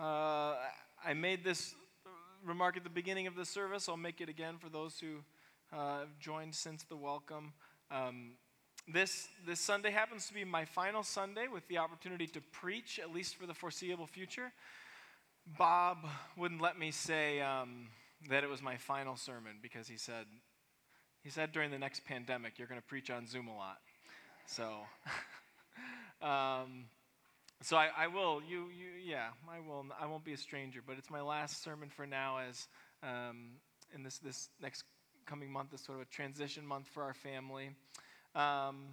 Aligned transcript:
Uh, 0.00 0.56
I 1.04 1.12
made 1.12 1.44
this 1.44 1.74
remark 2.42 2.78
at 2.78 2.84
the 2.84 2.90
beginning 2.90 3.26
of 3.26 3.36
the 3.36 3.44
service. 3.44 3.86
I'll 3.86 3.98
make 3.98 4.22
it 4.22 4.30
again 4.30 4.54
for 4.58 4.70
those 4.70 4.98
who 4.98 5.16
uh, 5.76 6.00
have 6.00 6.18
joined 6.18 6.54
since 6.54 6.84
the 6.84 6.96
welcome. 6.96 7.52
Um, 7.90 8.30
this, 8.88 9.28
this 9.46 9.60
Sunday 9.60 9.90
happens 9.90 10.26
to 10.28 10.32
be 10.32 10.42
my 10.42 10.64
final 10.64 11.02
Sunday 11.02 11.48
with 11.52 11.68
the 11.68 11.76
opportunity 11.76 12.26
to 12.28 12.40
preach, 12.40 12.98
at 12.98 13.12
least 13.12 13.36
for 13.36 13.46
the 13.46 13.52
foreseeable 13.52 14.06
future. 14.06 14.52
Bob 15.58 15.98
wouldn't 16.34 16.62
let 16.62 16.78
me 16.78 16.92
say 16.92 17.42
um, 17.42 17.88
that 18.30 18.42
it 18.42 18.48
was 18.48 18.62
my 18.62 18.78
final 18.78 19.16
sermon 19.16 19.56
because 19.60 19.86
he 19.86 19.98
said, 19.98 20.24
he 21.22 21.28
said 21.28 21.52
during 21.52 21.70
the 21.70 21.78
next 21.78 22.06
pandemic, 22.06 22.58
you're 22.58 22.68
going 22.68 22.80
to 22.80 22.86
preach 22.86 23.10
on 23.10 23.26
Zoom 23.26 23.48
a 23.48 23.54
lot. 23.54 23.80
So, 24.46 24.78
um, 26.26 26.86
so 27.62 27.76
I, 27.76 27.88
I, 27.96 28.06
will, 28.06 28.40
you, 28.48 28.66
you, 28.76 28.88
yeah, 29.04 29.28
I 29.48 29.60
will, 29.60 29.84
I 30.00 30.06
won't 30.06 30.24
be 30.24 30.32
a 30.32 30.36
stranger, 30.36 30.80
but 30.86 30.96
it's 30.98 31.10
my 31.10 31.20
last 31.20 31.62
sermon 31.62 31.88
for 31.90 32.06
now 32.06 32.38
as 32.38 32.68
um, 33.02 33.52
in 33.94 34.02
this, 34.02 34.18
this 34.18 34.48
next 34.62 34.84
coming 35.26 35.50
month 35.50 35.74
is 35.74 35.80
sort 35.80 35.98
of 35.98 36.02
a 36.02 36.10
transition 36.10 36.66
month 36.66 36.88
for 36.88 37.02
our 37.02 37.14
family. 37.14 37.70
Um, 38.34 38.86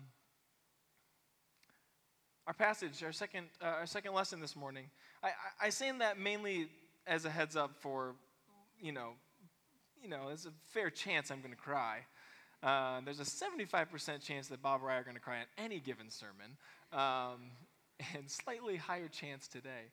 our 2.46 2.54
passage, 2.54 3.04
our 3.04 3.12
second, 3.12 3.48
uh, 3.62 3.66
our 3.66 3.86
second 3.86 4.14
lesson 4.14 4.40
this 4.40 4.56
morning, 4.56 4.86
I, 5.24 5.28
I, 5.28 5.68
I 5.68 5.70
say 5.70 5.92
that 6.00 6.20
mainly 6.20 6.70
as 7.06 7.26
a 7.26 7.30
heads 7.30 7.56
up 7.56 7.76
for, 7.80 8.16
you 8.82 8.92
know, 8.92 9.12
you 10.02 10.10
know, 10.10 10.28
there's 10.28 10.46
a 10.46 10.54
fair 10.74 10.90
chance 10.90 11.32
I'm 11.32 11.40
going 11.40 11.54
to 11.54 11.58
cry. 11.58 12.00
Uh, 12.64 13.02
there's 13.06 13.20
a 13.20 13.24
75% 13.24 14.22
chance 14.22 14.48
that 14.48 14.62
Bob 14.62 14.82
and 14.82 14.92
I 14.92 14.96
are 14.96 15.04
going 15.04 15.16
to 15.16 15.22
cry 15.22 15.40
on 15.40 15.46
any 15.58 15.80
given 15.80 16.10
sermon, 16.10 16.58
um, 16.92 17.52
and 18.16 18.30
slightly 18.30 18.78
higher 18.78 19.08
chance 19.08 19.48
today. 19.48 19.92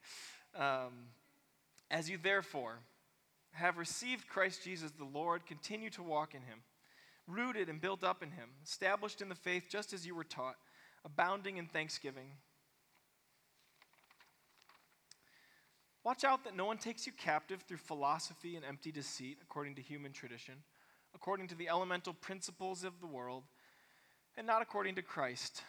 Um, 0.56 1.08
as 1.90 2.08
you 2.08 2.18
therefore 2.22 2.78
have 3.52 3.78
received 3.78 4.28
Christ 4.28 4.64
Jesus 4.64 4.90
the 4.92 5.04
Lord, 5.04 5.46
continue 5.46 5.90
to 5.90 6.02
walk 6.02 6.34
in 6.34 6.42
him, 6.42 6.60
rooted 7.26 7.68
and 7.68 7.80
built 7.80 8.02
up 8.02 8.22
in 8.22 8.30
him, 8.30 8.50
established 8.64 9.20
in 9.22 9.28
the 9.28 9.34
faith 9.34 9.68
just 9.70 9.92
as 9.92 10.06
you 10.06 10.14
were 10.14 10.24
taught, 10.24 10.56
abounding 11.04 11.56
in 11.56 11.66
thanksgiving. 11.66 12.32
Watch 16.02 16.24
out 16.24 16.44
that 16.44 16.56
no 16.56 16.66
one 16.66 16.78
takes 16.78 17.06
you 17.06 17.12
captive 17.12 17.62
through 17.62 17.78
philosophy 17.78 18.56
and 18.56 18.64
empty 18.64 18.92
deceit, 18.92 19.38
according 19.42 19.76
to 19.76 19.82
human 19.82 20.12
tradition 20.12 20.56
according 21.14 21.48
to 21.48 21.54
the 21.54 21.68
elemental 21.68 22.12
principles 22.12 22.84
of 22.84 23.00
the 23.00 23.06
world, 23.06 23.44
and 24.36 24.46
not 24.46 24.62
according 24.62 24.96
to 24.96 25.02
Christ. 25.02 25.62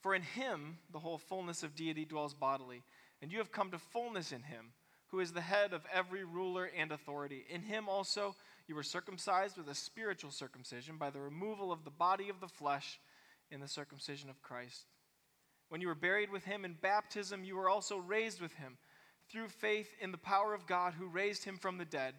For 0.00 0.14
in 0.14 0.22
him 0.22 0.78
the 0.92 1.00
whole 1.00 1.18
fullness 1.18 1.62
of 1.62 1.74
deity 1.74 2.04
dwells 2.04 2.34
bodily, 2.34 2.82
and 3.20 3.32
you 3.32 3.38
have 3.38 3.52
come 3.52 3.70
to 3.72 3.78
fullness 3.78 4.32
in 4.32 4.42
him, 4.42 4.72
who 5.08 5.20
is 5.20 5.32
the 5.32 5.40
head 5.40 5.72
of 5.72 5.86
every 5.92 6.24
ruler 6.24 6.70
and 6.76 6.92
authority. 6.92 7.44
In 7.48 7.62
him 7.62 7.88
also 7.88 8.36
you 8.66 8.74
were 8.74 8.82
circumcised 8.82 9.56
with 9.56 9.68
a 9.68 9.74
spiritual 9.74 10.30
circumcision 10.30 10.98
by 10.98 11.10
the 11.10 11.20
removal 11.20 11.72
of 11.72 11.84
the 11.84 11.90
body 11.90 12.28
of 12.28 12.40
the 12.40 12.48
flesh 12.48 13.00
in 13.50 13.60
the 13.60 13.68
circumcision 13.68 14.30
of 14.30 14.42
Christ. 14.42 14.84
When 15.68 15.80
you 15.80 15.88
were 15.88 15.94
buried 15.94 16.30
with 16.30 16.44
him 16.44 16.64
in 16.64 16.74
baptism, 16.74 17.44
you 17.44 17.56
were 17.56 17.68
also 17.68 17.98
raised 17.98 18.40
with 18.40 18.54
him 18.54 18.78
through 19.30 19.48
faith 19.48 19.88
in 20.00 20.12
the 20.12 20.18
power 20.18 20.54
of 20.54 20.66
God 20.66 20.94
who 20.94 21.06
raised 21.06 21.44
him 21.44 21.58
from 21.58 21.78
the 21.78 21.84
dead 21.84 22.14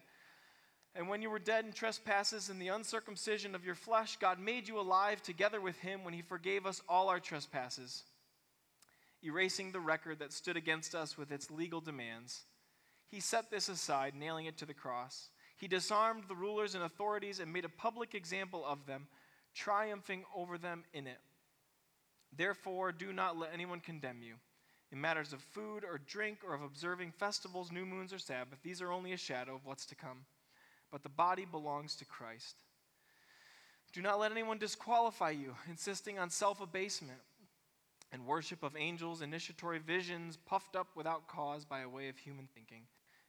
and 0.94 1.08
when 1.08 1.22
you 1.22 1.30
were 1.30 1.38
dead 1.38 1.64
in 1.64 1.72
trespasses 1.72 2.48
and 2.48 2.60
the 2.60 2.68
uncircumcision 2.68 3.54
of 3.54 3.64
your 3.64 3.76
flesh, 3.76 4.16
God 4.16 4.40
made 4.40 4.66
you 4.66 4.80
alive 4.80 5.22
together 5.22 5.60
with 5.60 5.78
him 5.78 6.02
when 6.02 6.14
he 6.14 6.22
forgave 6.22 6.66
us 6.66 6.82
all 6.88 7.08
our 7.08 7.20
trespasses, 7.20 8.02
erasing 9.22 9.70
the 9.70 9.80
record 9.80 10.18
that 10.18 10.32
stood 10.32 10.56
against 10.56 10.94
us 10.94 11.16
with 11.16 11.30
its 11.30 11.50
legal 11.50 11.80
demands. 11.80 12.42
He 13.06 13.20
set 13.20 13.50
this 13.50 13.68
aside, 13.68 14.14
nailing 14.16 14.46
it 14.46 14.56
to 14.58 14.66
the 14.66 14.74
cross. 14.74 15.28
He 15.56 15.68
disarmed 15.68 16.24
the 16.26 16.34
rulers 16.34 16.74
and 16.74 16.82
authorities 16.82 17.38
and 17.38 17.52
made 17.52 17.64
a 17.64 17.68
public 17.68 18.14
example 18.14 18.64
of 18.66 18.86
them, 18.86 19.06
triumphing 19.54 20.24
over 20.34 20.58
them 20.58 20.84
in 20.92 21.06
it. 21.06 21.18
Therefore, 22.36 22.90
do 22.90 23.12
not 23.12 23.36
let 23.36 23.52
anyone 23.52 23.80
condemn 23.80 24.22
you. 24.22 24.34
In 24.90 25.00
matters 25.00 25.32
of 25.32 25.40
food 25.40 25.84
or 25.84 25.98
drink 25.98 26.38
or 26.44 26.54
of 26.54 26.62
observing 26.62 27.12
festivals, 27.12 27.70
new 27.70 27.86
moons, 27.86 28.12
or 28.12 28.18
Sabbath, 28.18 28.58
these 28.64 28.82
are 28.82 28.90
only 28.90 29.12
a 29.12 29.16
shadow 29.16 29.54
of 29.54 29.64
what's 29.64 29.86
to 29.86 29.94
come 29.94 30.24
but 30.90 31.02
the 31.02 31.08
body 31.08 31.44
belongs 31.44 31.94
to 31.96 32.04
Christ. 32.04 32.56
Do 33.92 34.02
not 34.02 34.20
let 34.20 34.32
anyone 34.32 34.58
disqualify 34.58 35.30
you, 35.30 35.54
insisting 35.68 36.18
on 36.18 36.30
self 36.30 36.60
abasement 36.60 37.20
and 38.12 38.26
worship 38.26 38.62
of 38.62 38.76
angels, 38.76 39.22
initiatory 39.22 39.78
visions, 39.78 40.36
puffed 40.36 40.74
up 40.76 40.88
without 40.96 41.28
cause 41.28 41.64
by 41.64 41.80
a 41.80 41.88
way 41.88 42.08
of 42.08 42.18
human 42.18 42.48
thinking, 42.54 42.82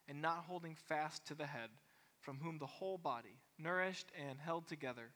and 0.07 0.21
not 0.21 0.45
holding 0.47 0.75
fast 0.75 1.25
to 1.27 1.35
the 1.35 1.45
head, 1.45 1.69
from 2.19 2.37
whom 2.41 2.57
the 2.57 2.65
whole 2.65 2.97
body, 2.97 3.37
nourished 3.59 4.11
and 4.27 4.39
held 4.39 4.67
together 4.67 5.11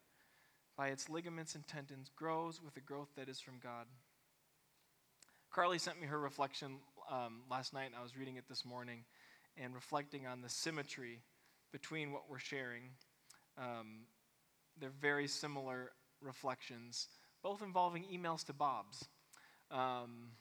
by 0.77 0.89
its 0.89 1.09
ligaments 1.09 1.55
and 1.55 1.65
tendons, 1.67 2.09
grows 2.15 2.61
with 2.61 2.73
the 2.73 2.81
growth 2.81 3.09
that 3.15 3.29
is 3.29 3.39
from 3.39 3.59
God. 3.61 3.85
Carly 5.51 5.79
sent 5.79 6.01
me 6.01 6.07
her 6.07 6.19
reflection 6.19 6.77
um, 7.09 7.41
last 7.49 7.73
night, 7.73 7.85
and 7.85 7.95
I 7.95 8.03
was 8.03 8.17
reading 8.17 8.35
it 8.35 8.49
this 8.49 8.65
morning 8.65 9.05
and 9.57 9.73
reflecting 9.73 10.27
on 10.27 10.41
the 10.41 10.49
symmetry 10.49 11.21
between 11.71 12.11
what 12.11 12.23
we're 12.29 12.39
sharing. 12.39 12.83
Um, 13.57 14.07
they're 14.79 14.89
very 15.01 15.27
similar 15.27 15.91
reflections, 16.21 17.07
both 17.43 17.61
involving 17.61 18.05
emails 18.13 18.45
to 18.45 18.53
Bob's. 18.53 19.07
Um, 19.71 20.31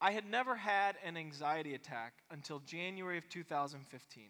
I 0.00 0.10
had 0.10 0.28
never 0.28 0.56
had 0.56 0.96
an 1.04 1.16
anxiety 1.16 1.74
attack 1.74 2.14
until 2.30 2.58
January 2.60 3.18
of 3.18 3.28
2015. 3.28 4.24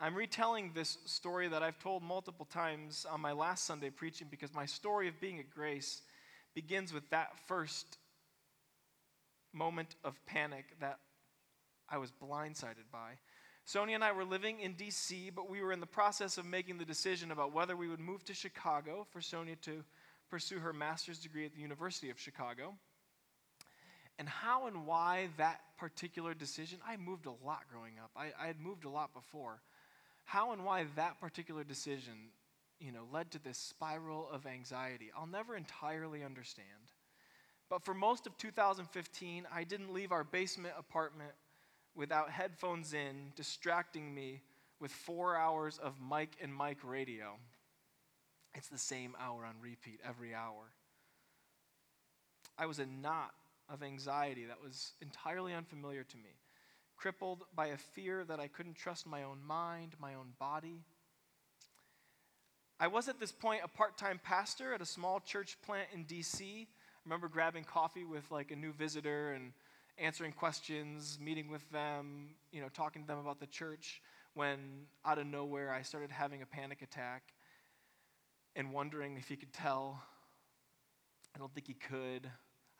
I'm 0.00 0.16
retelling 0.16 0.72
this 0.74 0.98
story 1.06 1.46
that 1.46 1.62
I've 1.62 1.78
told 1.78 2.02
multiple 2.02 2.44
times 2.44 3.06
on 3.08 3.20
my 3.20 3.30
last 3.30 3.64
Sunday 3.64 3.88
preaching 3.88 4.26
because 4.28 4.52
my 4.52 4.66
story 4.66 5.06
of 5.06 5.20
being 5.20 5.38
at 5.38 5.48
Grace 5.48 6.02
begins 6.54 6.92
with 6.92 7.08
that 7.10 7.38
first 7.46 7.98
moment 9.52 9.94
of 10.02 10.18
panic 10.26 10.64
that 10.80 10.98
I 11.92 11.98
was 11.98 12.10
blindsided 12.10 12.90
by. 12.90 13.18
Sonia 13.64 13.94
and 13.94 14.02
I 14.02 14.12
were 14.12 14.24
living 14.24 14.60
in 14.60 14.72
D.C., 14.72 15.30
but 15.30 15.48
we 15.48 15.62
were 15.62 15.72
in 15.72 15.78
the 15.78 15.86
process 15.86 16.38
of 16.38 16.46
making 16.46 16.78
the 16.78 16.84
decision 16.84 17.30
about 17.30 17.52
whether 17.52 17.76
we 17.76 17.86
would 17.86 18.00
move 18.00 18.24
to 18.24 18.34
Chicago 18.34 19.06
for 19.10 19.20
Sonia 19.20 19.56
to 19.62 19.84
pursue 20.30 20.58
her 20.58 20.72
master's 20.72 21.18
degree 21.18 21.44
at 21.44 21.54
the 21.54 21.60
University 21.60 22.08
of 22.08 22.18
Chicago. 22.18 22.74
And 24.18 24.28
how 24.28 24.66
and 24.66 24.86
why 24.86 25.28
that 25.36 25.60
particular 25.76 26.34
decision, 26.34 26.78
I 26.86 26.96
moved 26.96 27.26
a 27.26 27.46
lot 27.46 27.64
growing 27.70 27.98
up. 28.02 28.10
I, 28.16 28.32
I 28.40 28.46
had 28.46 28.58
moved 28.58 28.84
a 28.84 28.90
lot 28.90 29.12
before. 29.14 29.60
How 30.24 30.52
and 30.52 30.64
why 30.64 30.86
that 30.96 31.20
particular 31.20 31.62
decision, 31.62 32.30
you 32.80 32.90
know, 32.90 33.04
led 33.12 33.30
to 33.32 33.38
this 33.38 33.58
spiral 33.58 34.28
of 34.32 34.46
anxiety, 34.46 35.10
I'll 35.16 35.26
never 35.26 35.56
entirely 35.56 36.24
understand. 36.24 36.66
But 37.68 37.84
for 37.84 37.94
most 37.94 38.26
of 38.26 38.36
2015, 38.38 39.46
I 39.54 39.64
didn't 39.64 39.92
leave 39.92 40.12
our 40.12 40.24
basement 40.24 40.74
apartment 40.78 41.32
without 41.94 42.30
headphones 42.30 42.94
in, 42.94 43.32
distracting 43.36 44.14
me 44.14 44.42
with 44.80 44.90
four 44.90 45.36
hours 45.36 45.78
of 45.78 46.00
Mike 46.00 46.36
and 46.40 46.54
Mike 46.54 46.78
radio. 46.82 47.36
It's 48.54 48.68
the 48.68 48.78
same 48.78 49.16
hour 49.20 49.44
on 49.44 49.54
repeat 49.60 50.00
every 50.06 50.34
hour. 50.34 50.72
I 52.58 52.66
was 52.66 52.78
a 52.78 52.86
knot 52.86 53.32
of 53.68 53.82
anxiety 53.82 54.44
that 54.46 54.62
was 54.62 54.92
entirely 55.00 55.54
unfamiliar 55.54 56.04
to 56.04 56.16
me, 56.16 56.36
crippled 56.96 57.44
by 57.54 57.68
a 57.68 57.76
fear 57.76 58.24
that 58.24 58.40
I 58.40 58.48
couldn't 58.48 58.74
trust 58.74 59.06
my 59.06 59.22
own 59.22 59.38
mind, 59.44 59.94
my 59.98 60.14
own 60.14 60.32
body. 60.38 60.82
I 62.78 62.88
was 62.88 63.08
at 63.08 63.20
this 63.20 63.32
point 63.32 63.60
a 63.64 63.68
part 63.68 63.96
time 63.96 64.20
pastor 64.22 64.74
at 64.74 64.82
a 64.82 64.86
small 64.86 65.20
church 65.20 65.56
plant 65.62 65.88
in 65.94 66.04
DC. 66.04 66.42
I 66.42 66.66
remember 67.04 67.28
grabbing 67.28 67.64
coffee 67.64 68.04
with 68.04 68.30
like 68.30 68.50
a 68.50 68.56
new 68.56 68.72
visitor 68.72 69.32
and 69.32 69.52
answering 69.98 70.32
questions, 70.32 71.18
meeting 71.20 71.50
with 71.50 71.68
them, 71.70 72.34
you 72.50 72.60
know, 72.60 72.68
talking 72.68 73.02
to 73.02 73.08
them 73.08 73.18
about 73.18 73.40
the 73.40 73.46
church, 73.46 74.00
when 74.34 74.86
out 75.04 75.18
of 75.18 75.26
nowhere 75.26 75.72
I 75.72 75.82
started 75.82 76.10
having 76.10 76.42
a 76.42 76.46
panic 76.46 76.82
attack 76.82 77.22
and 78.56 78.72
wondering 78.72 79.16
if 79.16 79.28
he 79.28 79.36
could 79.36 79.52
tell. 79.52 80.02
I 81.34 81.38
don't 81.38 81.52
think 81.54 81.66
he 81.66 81.74
could. 81.74 82.30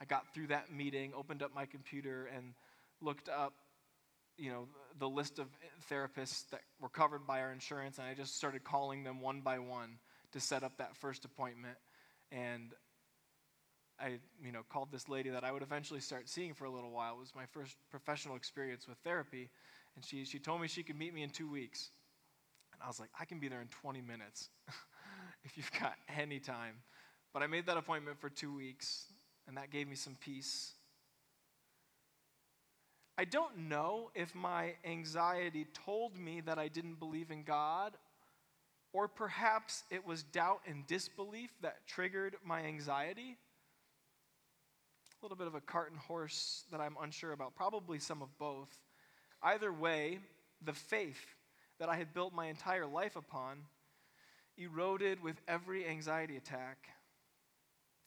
I 0.00 0.04
got 0.04 0.34
through 0.34 0.48
that 0.48 0.72
meeting, 0.72 1.12
opened 1.16 1.42
up 1.42 1.54
my 1.54 1.66
computer, 1.66 2.28
and 2.34 2.54
looked 3.00 3.28
up, 3.28 3.54
you 4.36 4.50
know, 4.50 4.66
the 4.98 5.08
list 5.08 5.38
of 5.38 5.46
therapists 5.90 6.48
that 6.50 6.60
were 6.80 6.88
covered 6.88 7.26
by 7.26 7.40
our 7.40 7.52
insurance, 7.52 7.98
and 7.98 8.06
I 8.06 8.14
just 8.14 8.36
started 8.36 8.64
calling 8.64 9.04
them 9.04 9.20
one 9.20 9.40
by 9.40 9.58
one 9.58 9.98
to 10.32 10.40
set 10.40 10.62
up 10.62 10.78
that 10.78 10.96
first 10.96 11.24
appointment. 11.24 11.76
And 12.30 12.72
I, 14.02 14.18
you 14.44 14.52
know, 14.52 14.62
called 14.68 14.90
this 14.90 15.08
lady 15.08 15.30
that 15.30 15.44
I 15.44 15.52
would 15.52 15.62
eventually 15.62 16.00
start 16.00 16.28
seeing 16.28 16.54
for 16.54 16.64
a 16.64 16.70
little 16.70 16.90
while. 16.90 17.14
It 17.14 17.20
was 17.20 17.34
my 17.34 17.46
first 17.46 17.76
professional 17.90 18.36
experience 18.36 18.88
with 18.88 18.98
therapy, 19.04 19.48
and 19.94 20.04
she, 20.04 20.24
she 20.24 20.38
told 20.38 20.60
me 20.60 20.68
she 20.68 20.82
could 20.82 20.98
meet 20.98 21.14
me 21.14 21.22
in 21.22 21.30
two 21.30 21.50
weeks. 21.50 21.90
And 22.72 22.82
I 22.82 22.88
was 22.88 22.98
like, 22.98 23.10
I 23.18 23.24
can 23.24 23.38
be 23.38 23.48
there 23.48 23.60
in 23.60 23.68
20 23.68 24.00
minutes 24.00 24.48
if 25.44 25.56
you've 25.56 25.72
got 25.80 25.94
any 26.18 26.40
time. 26.40 26.74
But 27.32 27.42
I 27.42 27.46
made 27.46 27.66
that 27.66 27.76
appointment 27.76 28.20
for 28.20 28.28
two 28.28 28.54
weeks, 28.54 29.06
and 29.46 29.56
that 29.56 29.70
gave 29.70 29.88
me 29.88 29.94
some 29.94 30.16
peace. 30.20 30.72
I 33.16 33.22
I 33.22 33.24
don't 33.24 33.68
know 33.68 34.10
if 34.16 34.34
my 34.34 34.74
anxiety 34.84 35.68
told 35.86 36.18
me 36.18 36.40
that 36.40 36.58
I 36.58 36.66
didn't 36.66 36.98
believe 36.98 37.30
in 37.30 37.44
God, 37.44 37.92
or 38.92 39.06
perhaps 39.06 39.84
it 39.90 40.04
was 40.04 40.24
doubt 40.24 40.60
and 40.66 40.84
disbelief 40.88 41.50
that 41.60 41.86
triggered 41.86 42.34
my 42.44 42.62
anxiety. 42.62 43.38
A 45.22 45.24
little 45.24 45.36
bit 45.36 45.46
of 45.46 45.54
a 45.54 45.60
cart 45.60 45.92
and 45.92 46.00
horse 46.00 46.64
that 46.72 46.80
I'm 46.80 46.96
unsure 47.00 47.30
about, 47.30 47.54
probably 47.54 48.00
some 48.00 48.22
of 48.22 48.38
both. 48.38 48.76
Either 49.40 49.72
way, 49.72 50.18
the 50.64 50.72
faith 50.72 51.24
that 51.78 51.88
I 51.88 51.94
had 51.94 52.12
built 52.12 52.34
my 52.34 52.46
entire 52.46 52.86
life 52.86 53.14
upon 53.14 53.58
eroded 54.58 55.22
with 55.22 55.36
every 55.46 55.86
anxiety 55.86 56.36
attack. 56.36 56.88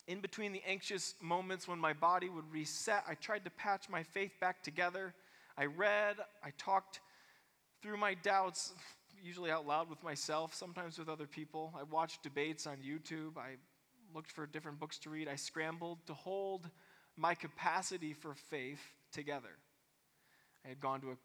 In 0.10 0.20
between 0.20 0.52
the 0.52 0.62
anxious 0.68 1.16
moments 1.22 1.70
when 1.70 1.80
my 1.80 1.94
body 1.94 2.28
would 2.28 2.52
reset, 2.52 3.06
I 3.08 3.14
tried 3.14 3.46
to 3.46 3.50
patch 3.50 3.88
my 3.88 4.04
faith 4.04 4.34
back 4.42 4.62
together. 4.62 5.14
I 5.58 5.68
read, 5.68 6.18
I 6.44 6.52
talked 6.58 7.00
through 7.82 7.96
my 7.96 8.16
doubts, 8.16 8.74
usually 9.24 9.52
out 9.52 9.66
loud 9.66 9.90
with 9.90 10.04
myself, 10.04 10.54
sometimes 10.54 11.00
with 11.00 11.08
other 11.08 11.28
people. 11.28 11.74
I 11.80 11.84
watched 11.84 12.24
debates 12.24 12.68
on 12.68 12.80
YouTube. 12.80 13.38
I 13.38 13.56
looked 14.14 14.34
for 14.34 14.46
different 14.46 14.82
books 14.82 14.98
to 15.00 15.10
read. 15.10 15.30
I 15.30 15.38
scrambled 15.38 16.00
to 16.08 16.14
hold 16.14 16.70
my 17.18 17.34
capacity 17.34 18.14
for 18.14 18.34
faith 18.34 18.82
together. 19.12 19.58
I 20.66 20.70
had 20.70 20.80
gone 20.80 21.02
to 21.02 21.12
a 21.12 21.18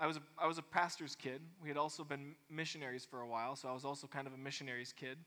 I 0.00 0.08
was, 0.08 0.16
a, 0.16 0.20
I 0.38 0.46
was 0.46 0.58
a 0.58 0.62
pastor's 0.62 1.14
kid. 1.14 1.40
We 1.62 1.68
had 1.68 1.76
also 1.76 2.02
been 2.02 2.34
missionaries 2.50 3.04
for 3.04 3.20
a 3.20 3.28
while, 3.28 3.54
so 3.54 3.68
I 3.68 3.72
was 3.72 3.84
also 3.84 4.08
kind 4.08 4.26
of 4.26 4.32
a 4.32 4.36
missionary's 4.36 4.92
kid. 4.92 5.18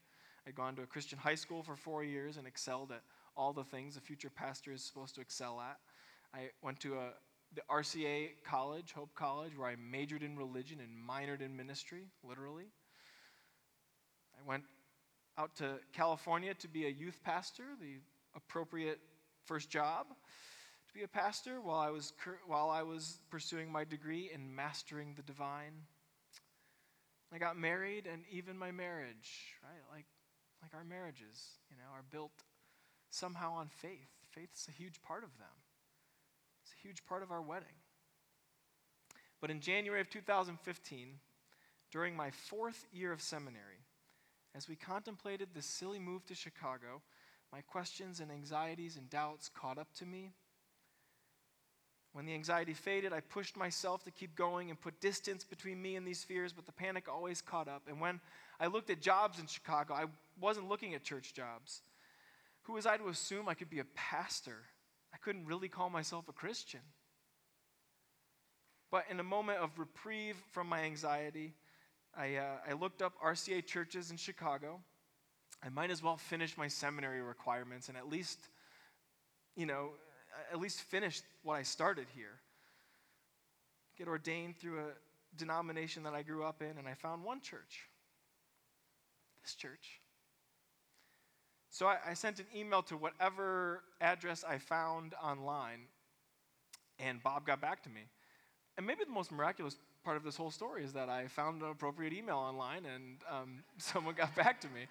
I'd 0.45 0.55
gone 0.55 0.75
to 0.75 0.81
a 0.81 0.85
Christian 0.85 1.17
high 1.17 1.35
school 1.35 1.63
for 1.63 1.75
four 1.75 2.03
years 2.03 2.37
and 2.37 2.45
excelled 2.45 2.91
at 2.91 3.01
all 3.35 3.53
the 3.53 3.63
things 3.63 3.95
a 3.95 4.01
future 4.01 4.29
pastor 4.29 4.73
is 4.73 4.83
supposed 4.83 5.15
to 5.15 5.21
excel 5.21 5.61
at. 5.61 5.77
I 6.33 6.49
went 6.61 6.79
to 6.81 6.95
a, 6.95 7.13
the 7.55 7.61
RCA 7.69 8.31
college, 8.43 8.91
Hope 8.91 9.15
College, 9.15 9.57
where 9.57 9.69
I 9.69 9.75
majored 9.77 10.21
in 10.21 10.35
religion 10.35 10.79
and 10.79 10.89
minored 11.09 11.41
in 11.41 11.55
ministry, 11.55 12.07
literally. 12.23 12.65
I 14.37 14.47
went 14.47 14.63
out 15.37 15.55
to 15.57 15.79
California 15.93 16.53
to 16.55 16.67
be 16.67 16.87
a 16.87 16.89
youth 16.89 17.19
pastor, 17.23 17.63
the 17.79 17.99
appropriate 18.35 18.99
first 19.47 19.69
job 19.69 20.07
to 20.87 20.93
be 20.93 21.03
a 21.03 21.07
pastor 21.07 21.61
while 21.61 21.79
I 21.79 21.89
was, 21.89 22.13
while 22.45 22.69
I 22.69 22.83
was 22.83 23.19
pursuing 23.29 23.71
my 23.71 23.85
degree 23.85 24.29
in 24.33 24.53
mastering 24.53 25.13
the 25.15 25.23
divine. 25.23 25.85
I 27.33 27.37
got 27.37 27.57
married, 27.57 28.07
and 28.11 28.23
even 28.29 28.57
my 28.57 28.71
marriage, 28.71 29.55
right? 29.63 29.95
Like, 29.95 30.05
like 30.61 30.73
our 30.73 30.83
marriages, 30.83 31.57
you 31.69 31.77
know, 31.77 31.91
are 31.93 32.03
built 32.11 32.43
somehow 33.09 33.53
on 33.53 33.69
faith. 33.69 34.09
Faith's 34.31 34.67
a 34.67 34.71
huge 34.71 35.01
part 35.01 35.23
of 35.23 35.37
them. 35.37 35.47
It's 36.63 36.73
a 36.73 36.87
huge 36.87 37.05
part 37.05 37.23
of 37.23 37.31
our 37.31 37.41
wedding. 37.41 37.67
But 39.39 39.51
in 39.51 39.61
January 39.61 40.01
of 40.01 40.09
2015, 40.09 41.19
during 41.91 42.15
my 42.15 42.31
fourth 42.31 42.85
year 42.91 43.11
of 43.11 43.21
seminary, 43.21 43.85
as 44.55 44.67
we 44.67 44.75
contemplated 44.75 45.49
the 45.53 45.61
silly 45.61 45.99
move 45.99 46.25
to 46.25 46.35
Chicago, 46.35 47.01
my 47.51 47.61
questions 47.61 48.19
and 48.19 48.31
anxieties 48.31 48.97
and 48.97 49.09
doubts 49.09 49.49
caught 49.49 49.77
up 49.77 49.93
to 49.95 50.05
me 50.05 50.33
when 52.17 52.25
the 52.25 52.33
anxiety 52.33 52.73
faded, 52.73 53.13
I 53.13 53.19
pushed 53.19 53.55
myself 53.55 54.03
to 54.05 54.09
keep 54.09 54.35
going 54.35 54.71
and 54.71 54.81
put 54.81 54.99
distance 54.99 55.43
between 55.43 55.79
me 55.79 55.95
and 55.97 56.07
these 56.07 56.23
fears, 56.23 56.51
but 56.51 56.65
the 56.65 56.71
panic 56.71 57.07
always 57.07 57.43
caught 57.43 57.67
up. 57.67 57.83
And 57.87 58.01
when 58.01 58.19
I 58.59 58.65
looked 58.65 58.89
at 58.89 59.01
jobs 59.01 59.37
in 59.37 59.45
Chicago, 59.45 59.93
I 59.93 60.05
wasn't 60.41 60.67
looking 60.67 60.95
at 60.95 61.03
church 61.03 61.35
jobs. 61.35 61.83
Who 62.63 62.73
was 62.73 62.87
I 62.87 62.97
to 62.97 63.09
assume 63.09 63.47
I 63.47 63.53
could 63.53 63.69
be 63.69 63.77
a 63.77 63.85
pastor? 63.93 64.63
I 65.13 65.17
couldn't 65.17 65.45
really 65.45 65.69
call 65.69 65.91
myself 65.91 66.27
a 66.27 66.33
Christian. 66.33 66.79
But 68.89 69.05
in 69.11 69.19
a 69.19 69.23
moment 69.23 69.59
of 69.59 69.77
reprieve 69.77 70.37
from 70.49 70.67
my 70.67 70.85
anxiety, 70.85 71.53
I, 72.17 72.37
uh, 72.37 72.57
I 72.67 72.73
looked 72.73 73.03
up 73.03 73.13
RCA 73.23 73.63
churches 73.63 74.09
in 74.09 74.17
Chicago. 74.17 74.79
I 75.63 75.69
might 75.69 75.89
as 75.89 76.03
well 76.03 76.17
finish 76.17 76.57
my 76.57 76.67
seminary 76.67 77.21
requirements 77.21 77.89
and 77.89 77.97
at 77.97 78.09
least, 78.09 78.39
you 79.55 79.65
know, 79.65 79.89
at 80.51 80.59
least 80.59 80.81
finish 80.81 81.21
what 81.43 81.55
I 81.55 81.63
started 81.63 82.07
here. 82.15 82.39
Get 83.97 84.07
ordained 84.07 84.57
through 84.57 84.79
a 84.79 84.89
denomination 85.37 86.03
that 86.03 86.13
I 86.13 86.21
grew 86.21 86.43
up 86.43 86.61
in, 86.61 86.77
and 86.77 86.87
I 86.87 86.93
found 86.93 87.23
one 87.23 87.41
church 87.41 87.87
this 89.47 89.55
church. 89.55 90.01
So 91.69 91.87
I, 91.87 91.97
I 92.09 92.13
sent 92.13 92.39
an 92.39 92.45
email 92.55 92.81
to 92.83 92.97
whatever 92.97 93.83
address 94.01 94.43
I 94.43 94.57
found 94.57 95.13
online, 95.23 95.87
and 96.99 97.23
Bob 97.23 97.45
got 97.45 97.61
back 97.61 97.81
to 97.83 97.89
me. 97.89 98.01
And 98.77 98.85
maybe 98.85 99.05
the 99.05 99.11
most 99.11 99.31
miraculous 99.31 99.77
part 100.03 100.17
of 100.17 100.23
this 100.23 100.35
whole 100.35 100.51
story 100.51 100.83
is 100.83 100.93
that 100.93 101.09
I 101.09 101.27
found 101.27 101.61
an 101.61 101.69
appropriate 101.69 102.13
email 102.13 102.37
online 102.37 102.85
and 102.85 103.17
um, 103.29 103.63
someone 103.77 104.15
got 104.15 104.35
back 104.35 104.59
to 104.61 104.67
me. 104.67 104.87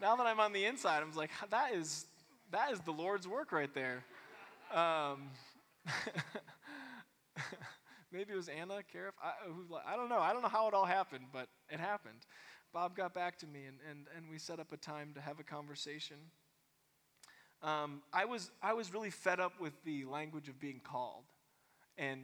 Now 0.00 0.14
that 0.14 0.26
I'm 0.26 0.38
on 0.38 0.52
the 0.52 0.64
inside, 0.64 1.02
I'm 1.02 1.12
like, 1.16 1.30
that 1.50 1.74
is, 1.74 2.06
that 2.52 2.70
is 2.70 2.78
the 2.80 2.92
Lord's 2.92 3.26
work 3.26 3.50
right 3.50 3.72
there. 3.74 4.04
Um, 4.72 5.30
maybe 8.12 8.32
it 8.32 8.36
was 8.36 8.48
Anna 8.48 8.80
Cariff. 8.92 9.16
I, 9.20 9.32
who, 9.46 9.74
I 9.84 9.96
don't 9.96 10.08
know. 10.08 10.20
I 10.20 10.32
don't 10.32 10.42
know 10.42 10.48
how 10.48 10.68
it 10.68 10.74
all 10.74 10.84
happened, 10.84 11.24
but 11.32 11.48
it 11.68 11.80
happened. 11.80 12.26
Bob 12.72 12.96
got 12.96 13.12
back 13.12 13.38
to 13.38 13.46
me, 13.48 13.64
and, 13.66 13.78
and, 13.90 14.06
and 14.16 14.30
we 14.30 14.38
set 14.38 14.60
up 14.60 14.72
a 14.72 14.76
time 14.76 15.10
to 15.14 15.20
have 15.20 15.40
a 15.40 15.42
conversation. 15.42 16.16
Um, 17.60 18.02
I, 18.12 18.24
was, 18.24 18.52
I 18.62 18.74
was 18.74 18.94
really 18.94 19.10
fed 19.10 19.40
up 19.40 19.60
with 19.60 19.72
the 19.84 20.04
language 20.04 20.48
of 20.48 20.60
being 20.60 20.80
called 20.84 21.24
and 21.96 22.20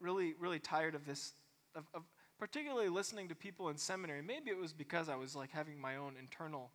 really, 0.00 0.34
really 0.40 0.58
tired 0.58 0.94
of 0.94 1.04
this, 1.04 1.34
of, 1.74 1.84
of 1.92 2.02
particularly 2.38 2.88
listening 2.88 3.28
to 3.28 3.34
people 3.34 3.68
in 3.68 3.76
seminary. 3.76 4.22
Maybe 4.22 4.50
it 4.50 4.56
was 4.56 4.72
because 4.72 5.10
I 5.10 5.16
was 5.16 5.36
like 5.36 5.50
having 5.50 5.78
my 5.78 5.96
own 5.96 6.14
internal 6.18 6.70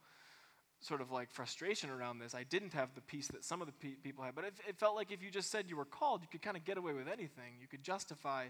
sort 0.85 1.01
of 1.01 1.11
like 1.11 1.31
frustration 1.31 1.89
around 1.89 2.19
this. 2.19 2.35
I 2.35 2.43
didn't 2.43 2.73
have 2.73 2.93
the 2.93 3.01
peace 3.01 3.27
that 3.29 3.43
some 3.43 3.59
of 3.61 3.67
the 3.67 3.73
pe- 3.73 3.95
people 4.03 4.23
had, 4.23 4.35
but 4.35 4.45
it, 4.45 4.53
it, 4.67 4.77
felt 4.77 4.95
like 4.95 5.11
if 5.11 5.23
you 5.23 5.31
just 5.31 5.49
said 5.49 5.65
you 5.67 5.75
were 5.75 5.85
called, 5.85 6.21
you 6.21 6.27
could 6.31 6.43
kind 6.43 6.55
of 6.55 6.63
get 6.63 6.77
away 6.77 6.93
with 6.93 7.07
anything. 7.07 7.53
You 7.59 7.67
could 7.67 7.83
justify, 7.83 8.45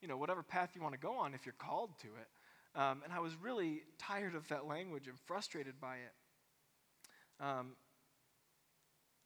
you 0.00 0.06
know, 0.06 0.16
whatever 0.16 0.42
path 0.44 0.70
you 0.74 0.82
want 0.82 0.94
to 0.94 1.00
go 1.00 1.16
on 1.16 1.34
if 1.34 1.44
you're 1.44 1.56
called 1.58 1.90
to 2.02 2.06
it. 2.06 2.80
Um, 2.80 3.02
and 3.04 3.12
I 3.12 3.18
was 3.18 3.34
really 3.42 3.82
tired 3.98 4.34
of 4.34 4.46
that 4.48 4.66
language 4.66 5.08
and 5.08 5.18
frustrated 5.26 5.80
by 5.80 5.96
it. 5.96 7.44
Um, 7.44 7.72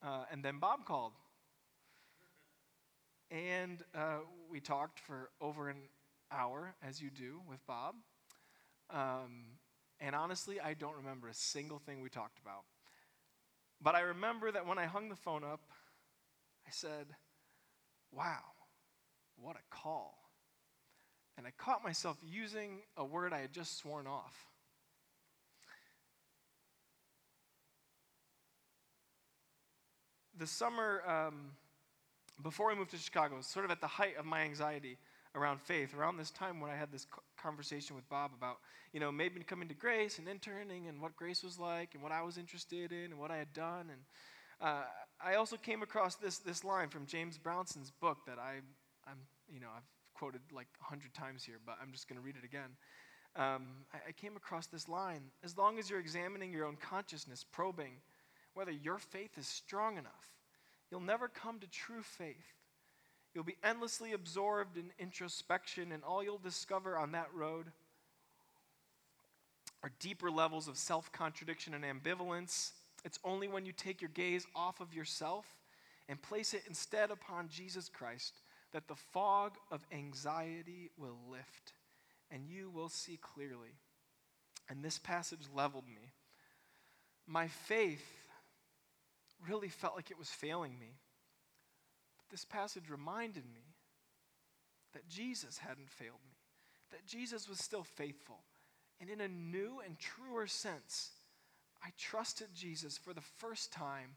uh, 0.02 0.24
and 0.32 0.42
then 0.42 0.58
Bob 0.58 0.86
called. 0.86 1.12
And 3.30 3.82
uh, 3.94 4.20
we 4.50 4.60
talked 4.60 4.98
for 5.00 5.30
over 5.40 5.68
an 5.68 5.82
hour, 6.32 6.74
as 6.82 7.02
you 7.02 7.10
do 7.10 7.40
with 7.48 7.64
Bob. 7.66 7.96
Um, 8.90 9.58
and 10.00 10.14
honestly, 10.14 10.60
I 10.60 10.74
don't 10.74 10.96
remember 10.96 11.28
a 11.28 11.34
single 11.34 11.78
thing 11.78 12.00
we 12.02 12.08
talked 12.08 12.38
about. 12.38 12.64
But 13.80 13.94
I 13.94 14.00
remember 14.00 14.50
that 14.52 14.66
when 14.66 14.78
I 14.78 14.86
hung 14.86 15.08
the 15.08 15.16
phone 15.16 15.44
up, 15.44 15.60
I 16.66 16.70
said, 16.70 17.06
Wow, 18.12 18.42
what 19.36 19.56
a 19.56 19.74
call. 19.74 20.18
And 21.36 21.46
I 21.46 21.50
caught 21.58 21.84
myself 21.84 22.16
using 22.24 22.80
a 22.96 23.04
word 23.04 23.32
I 23.32 23.40
had 23.40 23.52
just 23.52 23.78
sworn 23.78 24.06
off. 24.06 24.46
The 30.38 30.46
summer 30.46 31.02
um, 31.06 31.52
before 32.42 32.70
I 32.70 32.74
moved 32.74 32.90
to 32.90 32.96
Chicago, 32.98 33.40
sort 33.40 33.64
of 33.64 33.70
at 33.70 33.80
the 33.80 33.86
height 33.86 34.16
of 34.18 34.24
my 34.24 34.42
anxiety, 34.42 34.98
around 35.36 35.60
faith, 35.60 35.94
around 35.94 36.16
this 36.16 36.30
time 36.30 36.60
when 36.60 36.70
I 36.70 36.74
had 36.74 36.90
this 36.90 37.06
conversation 37.36 37.94
with 37.94 38.08
Bob 38.08 38.32
about, 38.36 38.56
you 38.92 39.00
know, 39.00 39.12
maybe 39.12 39.38
coming 39.40 39.68
to 39.68 39.74
grace 39.74 40.18
and 40.18 40.26
interning 40.26 40.88
and 40.88 41.00
what 41.00 41.14
grace 41.14 41.44
was 41.44 41.58
like 41.58 41.94
and 41.94 42.02
what 42.02 42.10
I 42.10 42.22
was 42.22 42.38
interested 42.38 42.90
in 42.90 43.12
and 43.12 43.18
what 43.18 43.30
I 43.30 43.36
had 43.36 43.52
done. 43.52 43.90
And 43.90 44.00
uh, 44.60 44.84
I 45.24 45.34
also 45.34 45.56
came 45.56 45.82
across 45.82 46.16
this, 46.16 46.38
this 46.38 46.64
line 46.64 46.88
from 46.88 47.06
James 47.06 47.36
Brownson's 47.36 47.90
book 47.90 48.18
that 48.26 48.38
I, 48.38 48.60
I'm, 49.06 49.18
you 49.52 49.60
know, 49.60 49.68
I've 49.76 49.84
quoted 50.14 50.40
like 50.52 50.68
a 50.80 50.84
hundred 50.84 51.12
times 51.12 51.44
here, 51.44 51.58
but 51.64 51.76
I'm 51.80 51.92
just 51.92 52.08
going 52.08 52.16
to 52.16 52.24
read 52.24 52.36
it 52.36 52.44
again. 52.44 52.70
Um, 53.36 53.66
I, 53.92 54.08
I 54.08 54.12
came 54.12 54.36
across 54.36 54.66
this 54.66 54.88
line 54.88 55.20
As 55.44 55.58
long 55.58 55.78
as 55.78 55.90
you're 55.90 56.00
examining 56.00 56.50
your 56.50 56.64
own 56.64 56.76
consciousness, 56.76 57.44
probing 57.44 58.00
whether 58.54 58.72
your 58.72 58.96
faith 58.96 59.36
is 59.36 59.46
strong 59.46 59.98
enough, 59.98 60.32
you'll 60.90 61.00
never 61.00 61.28
come 61.28 61.58
to 61.60 61.68
true 61.68 62.02
faith. 62.02 62.55
You'll 63.36 63.44
be 63.44 63.58
endlessly 63.62 64.14
absorbed 64.14 64.78
in 64.78 64.92
introspection, 64.98 65.92
and 65.92 66.02
all 66.02 66.24
you'll 66.24 66.38
discover 66.38 66.96
on 66.96 67.12
that 67.12 67.28
road 67.34 67.66
are 69.82 69.92
deeper 70.00 70.30
levels 70.30 70.68
of 70.68 70.78
self 70.78 71.12
contradiction 71.12 71.74
and 71.74 71.84
ambivalence. 71.84 72.70
It's 73.04 73.18
only 73.24 73.46
when 73.46 73.66
you 73.66 73.72
take 73.72 74.00
your 74.00 74.08
gaze 74.14 74.46
off 74.56 74.80
of 74.80 74.94
yourself 74.94 75.44
and 76.08 76.20
place 76.22 76.54
it 76.54 76.62
instead 76.66 77.10
upon 77.10 77.50
Jesus 77.50 77.90
Christ 77.90 78.40
that 78.72 78.88
the 78.88 78.94
fog 78.94 79.58
of 79.70 79.84
anxiety 79.92 80.88
will 80.96 81.18
lift 81.30 81.74
and 82.30 82.48
you 82.48 82.70
will 82.70 82.88
see 82.88 83.18
clearly. 83.20 83.76
And 84.70 84.82
this 84.82 84.98
passage 84.98 85.46
leveled 85.54 85.88
me. 85.88 86.12
My 87.26 87.48
faith 87.48 88.02
really 89.46 89.68
felt 89.68 89.94
like 89.94 90.10
it 90.10 90.18
was 90.18 90.30
failing 90.30 90.78
me 90.78 90.94
this 92.30 92.44
passage 92.44 92.90
reminded 92.90 93.44
me 93.44 93.74
that 94.92 95.08
Jesus 95.08 95.58
hadn't 95.58 95.90
failed 95.90 96.20
me, 96.26 96.36
that 96.90 97.06
Jesus 97.06 97.48
was 97.48 97.58
still 97.58 97.84
faithful. 97.84 98.40
And 99.00 99.10
in 99.10 99.20
a 99.20 99.28
new 99.28 99.80
and 99.84 99.98
truer 99.98 100.46
sense, 100.46 101.10
I 101.84 101.88
trusted 101.98 102.48
Jesus 102.54 102.96
for 102.96 103.12
the 103.12 103.20
first 103.20 103.72
time 103.72 104.16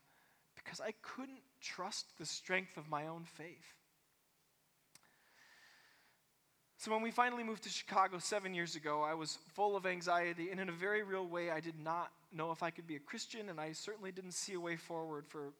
because 0.55 0.79
I 0.79 0.93
couldn't 1.01 1.41
trust 1.61 2.17
the 2.17 2.25
strength 2.25 2.77
of 2.77 2.89
my 2.89 3.07
own 3.07 3.25
faith. 3.25 3.75
So, 6.77 6.91
when 6.91 7.01
we 7.01 7.11
finally 7.11 7.43
moved 7.43 7.63
to 7.63 7.69
Chicago 7.69 8.19
seven 8.19 8.53
years 8.53 8.77
ago, 8.77 9.03
I 9.03 9.13
was 9.13 9.37
full 9.53 9.75
of 9.75 9.85
anxiety, 9.85 10.49
and 10.49 10.61
in 10.61 10.69
a 10.69 10.73
very 10.73 11.03
real 11.03 11.27
way, 11.27 11.51
I 11.51 11.59
did 11.59 11.77
not 11.77 12.09
know 12.31 12.51
if 12.51 12.63
I 12.63 12.69
could 12.69 12.87
be 12.87 12.95
a 12.95 12.99
Christian, 12.99 13.49
and 13.49 13.59
I 13.59 13.73
certainly 13.73 14.13
didn't 14.13 14.31
see 14.31 14.53
a 14.53 14.59
way 14.61 14.77
forward 14.77 15.27
for, 15.27 15.51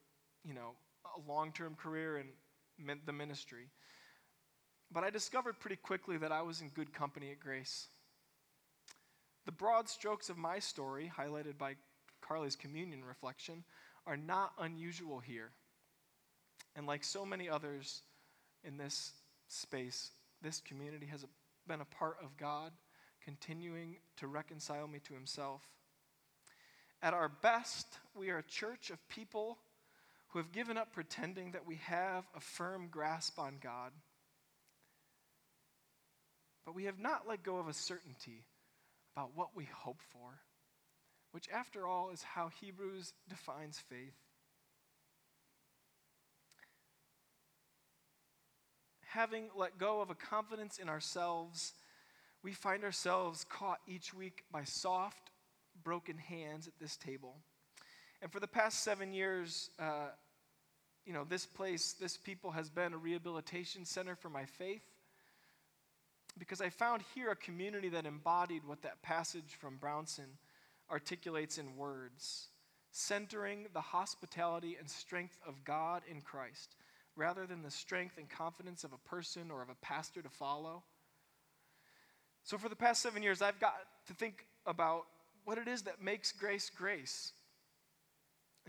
you 0.45 0.53
know, 0.53 0.75
long 1.27 1.51
term 1.51 1.75
career 1.75 2.17
in 2.17 2.27
the 3.05 3.13
ministry. 3.13 3.69
But 4.91 5.03
I 5.03 5.09
discovered 5.09 5.59
pretty 5.59 5.75
quickly 5.75 6.17
that 6.17 6.31
I 6.31 6.41
was 6.41 6.61
in 6.61 6.69
good 6.69 6.93
company 6.93 7.31
at 7.31 7.39
Grace. 7.39 7.87
The 9.45 9.51
broad 9.51 9.87
strokes 9.89 10.29
of 10.29 10.37
my 10.37 10.59
story, 10.59 11.11
highlighted 11.15 11.57
by 11.57 11.75
Carly's 12.21 12.55
communion 12.55 13.03
reflection, 13.03 13.63
are 14.05 14.17
not 14.17 14.53
unusual 14.59 15.19
here. 15.19 15.51
And 16.75 16.87
like 16.87 17.03
so 17.03 17.25
many 17.25 17.49
others 17.49 18.01
in 18.63 18.77
this 18.77 19.11
space, 19.47 20.11
this 20.41 20.59
community 20.59 21.05
has 21.07 21.25
been 21.67 21.81
a 21.81 21.85
part 21.85 22.17
of 22.23 22.37
God, 22.37 22.71
continuing 23.23 23.97
to 24.17 24.27
reconcile 24.27 24.87
me 24.87 24.99
to 25.07 25.13
Himself. 25.13 25.61
At 27.01 27.13
our 27.13 27.29
best, 27.29 27.87
we 28.15 28.29
are 28.29 28.39
a 28.39 28.43
church 28.43 28.89
of 28.89 29.07
people 29.07 29.57
who 30.29 30.39
have 30.39 30.51
given 30.51 30.77
up 30.77 30.93
pretending 30.93 31.51
that 31.51 31.65
we 31.67 31.75
have 31.75 32.25
a 32.35 32.39
firm 32.39 32.87
grasp 32.89 33.39
on 33.39 33.57
God. 33.61 33.91
But 36.65 36.75
we 36.75 36.85
have 36.85 36.99
not 36.99 37.27
let 37.27 37.43
go 37.43 37.57
of 37.57 37.67
a 37.67 37.73
certainty 37.73 38.45
about 39.15 39.31
what 39.35 39.55
we 39.55 39.67
hope 39.73 40.01
for, 40.11 40.39
which, 41.31 41.49
after 41.53 41.87
all, 41.87 42.11
is 42.11 42.21
how 42.21 42.49
Hebrews 42.61 43.13
defines 43.27 43.79
faith. 43.79 44.15
having 49.09 49.49
let 49.55 49.77
go 49.77 50.01
of 50.01 50.09
a 50.09 50.15
confidence 50.15 50.77
in 50.77 50.87
ourselves, 50.87 51.73
we 52.43 52.53
find 52.53 52.83
ourselves 52.83 53.43
caught 53.49 53.79
each 53.87 54.13
week 54.13 54.43
by 54.51 54.63
soft, 54.63 55.31
broken 55.83 56.17
hands 56.17 56.67
at 56.67 56.73
this 56.79 56.95
table. 56.95 57.37
And 58.21 58.31
for 58.31 58.39
the 58.39 58.47
past 58.47 58.83
seven 58.83 59.13
years, 59.13 59.69
uh, 59.79 60.09
you 61.05 61.13
know, 61.13 61.23
this 61.23 61.45
place, 61.45 61.93
this 61.93 62.17
people 62.17 62.51
has 62.51 62.69
been 62.69 62.93
a 62.93 62.97
rehabilitation 62.97 63.85
center 63.85 64.15
for 64.15 64.29
my 64.29 64.45
faith 64.45 64.83
because 66.37 66.61
I 66.61 66.69
found 66.69 67.03
here 67.15 67.31
a 67.31 67.35
community 67.35 67.89
that 67.89 68.05
embodied 68.05 68.63
what 68.65 68.81
that 68.83 69.01
passage 69.01 69.57
from 69.59 69.77
Brownson 69.77 70.37
articulates 70.89 71.57
in 71.57 71.75
words, 71.75 72.47
centering 72.91 73.67
the 73.73 73.81
hospitality 73.81 74.77
and 74.79 74.89
strength 74.89 75.37
of 75.47 75.63
God 75.63 76.01
in 76.09 76.21
Christ 76.21 76.75
rather 77.15 77.45
than 77.45 77.61
the 77.61 77.71
strength 77.71 78.17
and 78.17 78.29
confidence 78.29 78.83
of 78.83 78.93
a 78.93 79.09
person 79.09 79.51
or 79.51 79.61
of 79.61 79.69
a 79.69 79.75
pastor 79.81 80.21
to 80.21 80.29
follow. 80.29 80.83
So, 82.43 82.57
for 82.57 82.69
the 82.69 82.75
past 82.75 83.01
seven 83.01 83.21
years, 83.21 83.41
I've 83.41 83.59
got 83.59 83.75
to 84.07 84.13
think 84.13 84.45
about 84.65 85.05
what 85.43 85.57
it 85.57 85.67
is 85.67 85.83
that 85.83 86.01
makes 86.01 86.31
grace 86.31 86.69
grace. 86.69 87.33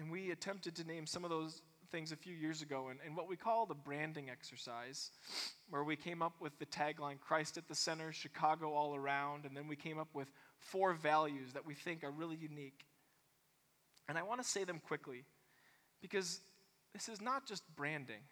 And 0.01 0.11
we 0.11 0.31
attempted 0.31 0.75
to 0.77 0.85
name 0.85 1.07
some 1.07 1.25
of 1.25 1.31
those 1.31 1.61
things 1.93 2.11
a 2.11 2.17
few 2.17 2.35
years 2.35 2.63
ago 2.63 2.89
in, 2.89 2.97
in 3.07 3.15
what 3.15 3.29
we 3.29 3.37
call 3.37 3.67
the 3.67 3.75
branding 3.75 4.31
exercise, 4.31 5.11
where 5.69 5.85
we 5.85 5.95
came 5.95 6.23
up 6.23 6.33
with 6.41 6.59
the 6.59 6.65
tagline 6.65 7.21
Christ 7.21 7.59
at 7.59 7.69
the 7.69 7.75
center, 7.75 8.11
Chicago 8.11 8.73
all 8.73 8.95
around, 8.95 9.45
and 9.45 9.55
then 9.55 9.69
we 9.69 9.77
came 9.77 9.99
up 9.99 10.09
with 10.15 10.33
four 10.59 10.95
values 10.95 11.53
that 11.53 11.67
we 11.67 11.75
think 11.75 12.03
are 12.03 12.11
really 12.11 12.37
unique. 12.37 12.87
And 14.09 14.17
I 14.17 14.23
want 14.23 14.43
to 14.43 14.49
say 14.49 14.65
them 14.65 14.81
quickly 14.81 15.25
because 16.01 16.41
this 16.95 17.11
is 17.11 17.21
not 17.21 17.47
just 17.47 17.63
branding. 17.77 18.23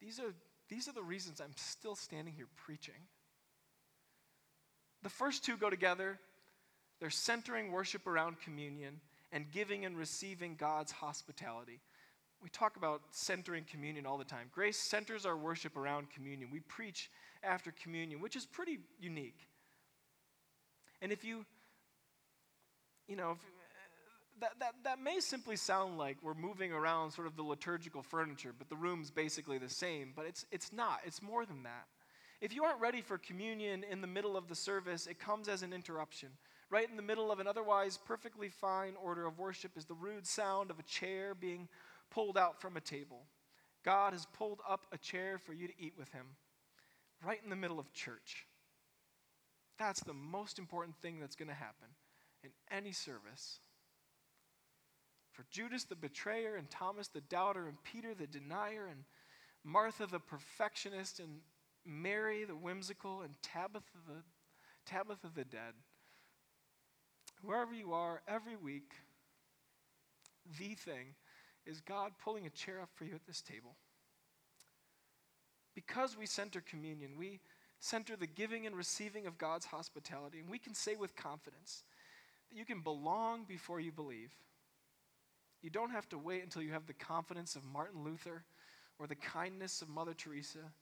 These 0.00 0.18
are, 0.18 0.34
these 0.68 0.88
are 0.88 0.92
the 0.92 1.02
reasons 1.02 1.40
I'm 1.40 1.54
still 1.54 1.94
standing 1.94 2.34
here 2.34 2.48
preaching. 2.56 3.06
The 5.04 5.10
first 5.10 5.44
two 5.44 5.56
go 5.56 5.70
together. 5.70 6.18
They're 6.98 7.10
centering 7.10 7.70
worship 7.70 8.08
around 8.08 8.40
communion 8.40 9.00
and 9.32 9.50
giving 9.50 9.84
and 9.84 9.96
receiving 9.96 10.56
God's 10.56 10.92
hospitality. 10.92 11.80
We 12.42 12.48
talk 12.50 12.76
about 12.76 13.02
centering 13.10 13.64
communion 13.64 14.06
all 14.06 14.16
the 14.16 14.24
time. 14.24 14.46
Grace 14.52 14.78
centers 14.78 15.26
our 15.26 15.36
worship 15.36 15.76
around 15.76 16.10
communion. 16.10 16.50
We 16.52 16.60
preach 16.60 17.10
after 17.42 17.72
communion, 17.82 18.20
which 18.20 18.36
is 18.36 18.46
pretty 18.46 18.78
unique. 19.00 19.48
And 21.02 21.12
if 21.12 21.24
you, 21.24 21.44
you 23.08 23.16
know, 23.16 23.32
if, 23.32 23.38
uh, 23.38 24.40
that, 24.40 24.52
that, 24.60 24.74
that 24.84 25.02
may 25.02 25.18
simply 25.20 25.56
sound 25.56 25.98
like 25.98 26.16
we're 26.22 26.34
moving 26.34 26.72
around 26.72 27.10
sort 27.10 27.26
of 27.26 27.36
the 27.36 27.42
liturgical 27.42 28.02
furniture, 28.02 28.54
but 28.56 28.68
the 28.68 28.76
room's 28.76 29.10
basically 29.10 29.58
the 29.58 29.68
same. 29.68 30.12
But 30.14 30.26
it's, 30.26 30.46
it's 30.52 30.72
not, 30.72 31.00
it's 31.04 31.20
more 31.20 31.44
than 31.44 31.64
that. 31.64 31.86
If 32.40 32.54
you 32.54 32.62
aren't 32.62 32.80
ready 32.80 33.00
for 33.00 33.18
communion 33.18 33.84
in 33.90 34.00
the 34.00 34.06
middle 34.06 34.36
of 34.36 34.46
the 34.46 34.54
service, 34.54 35.08
it 35.08 35.18
comes 35.18 35.48
as 35.48 35.62
an 35.62 35.72
interruption. 35.72 36.28
Right 36.70 36.88
in 36.88 36.96
the 36.96 37.02
middle 37.02 37.32
of 37.32 37.40
an 37.40 37.46
otherwise 37.46 37.96
perfectly 37.96 38.50
fine 38.50 38.94
order 39.02 39.26
of 39.26 39.38
worship 39.38 39.76
is 39.76 39.86
the 39.86 39.94
rude 39.94 40.26
sound 40.26 40.70
of 40.70 40.78
a 40.78 40.82
chair 40.82 41.34
being 41.34 41.68
pulled 42.10 42.36
out 42.36 42.60
from 42.60 42.76
a 42.76 42.80
table. 42.80 43.24
God 43.84 44.12
has 44.12 44.26
pulled 44.26 44.60
up 44.68 44.86
a 44.92 44.98
chair 44.98 45.38
for 45.38 45.54
you 45.54 45.66
to 45.66 45.80
eat 45.80 45.94
with 45.96 46.12
Him, 46.12 46.26
right 47.24 47.40
in 47.42 47.48
the 47.48 47.56
middle 47.56 47.78
of 47.78 47.92
church. 47.92 48.46
That's 49.78 50.02
the 50.02 50.12
most 50.12 50.58
important 50.58 50.96
thing 50.96 51.20
that's 51.20 51.36
going 51.36 51.48
to 51.48 51.54
happen 51.54 51.88
in 52.42 52.50
any 52.70 52.92
service. 52.92 53.60
For 55.32 55.46
Judas 55.50 55.84
the 55.84 55.94
betrayer, 55.94 56.56
and 56.56 56.68
Thomas 56.68 57.08
the 57.08 57.20
doubter, 57.20 57.66
and 57.66 57.82
Peter 57.84 58.12
the 58.12 58.26
denier, 58.26 58.88
and 58.90 59.04
Martha 59.64 60.06
the 60.06 60.18
perfectionist, 60.18 61.20
and 61.20 61.40
Mary 61.86 62.44
the 62.44 62.56
whimsical, 62.56 63.22
and 63.22 63.34
Tabitha 63.40 63.98
the, 64.06 64.22
Tabitha 64.84 65.30
the 65.34 65.44
dead. 65.44 65.74
Wherever 67.42 67.72
you 67.72 67.92
are, 67.92 68.22
every 68.26 68.56
week, 68.56 68.92
the 70.58 70.74
thing 70.74 71.14
is 71.66 71.80
God 71.80 72.12
pulling 72.22 72.46
a 72.46 72.50
chair 72.50 72.80
up 72.80 72.90
for 72.94 73.04
you 73.04 73.14
at 73.14 73.26
this 73.26 73.40
table. 73.40 73.76
Because 75.74 76.16
we 76.18 76.26
center 76.26 76.60
communion, 76.60 77.12
we 77.16 77.40
center 77.78 78.16
the 78.16 78.26
giving 78.26 78.66
and 78.66 78.76
receiving 78.76 79.26
of 79.26 79.38
God's 79.38 79.66
hospitality, 79.66 80.40
and 80.40 80.50
we 80.50 80.58
can 80.58 80.74
say 80.74 80.96
with 80.96 81.14
confidence 81.14 81.84
that 82.50 82.58
you 82.58 82.64
can 82.64 82.80
belong 82.80 83.44
before 83.44 83.78
you 83.78 83.92
believe. 83.92 84.34
You 85.62 85.70
don't 85.70 85.90
have 85.90 86.08
to 86.10 86.18
wait 86.18 86.42
until 86.42 86.62
you 86.62 86.72
have 86.72 86.86
the 86.86 86.94
confidence 86.94 87.54
of 87.54 87.64
Martin 87.64 88.02
Luther 88.04 88.44
or 88.98 89.06
the 89.06 89.14
kindness 89.14 89.82
of 89.82 89.88
Mother 89.88 90.14
Teresa 90.14 90.72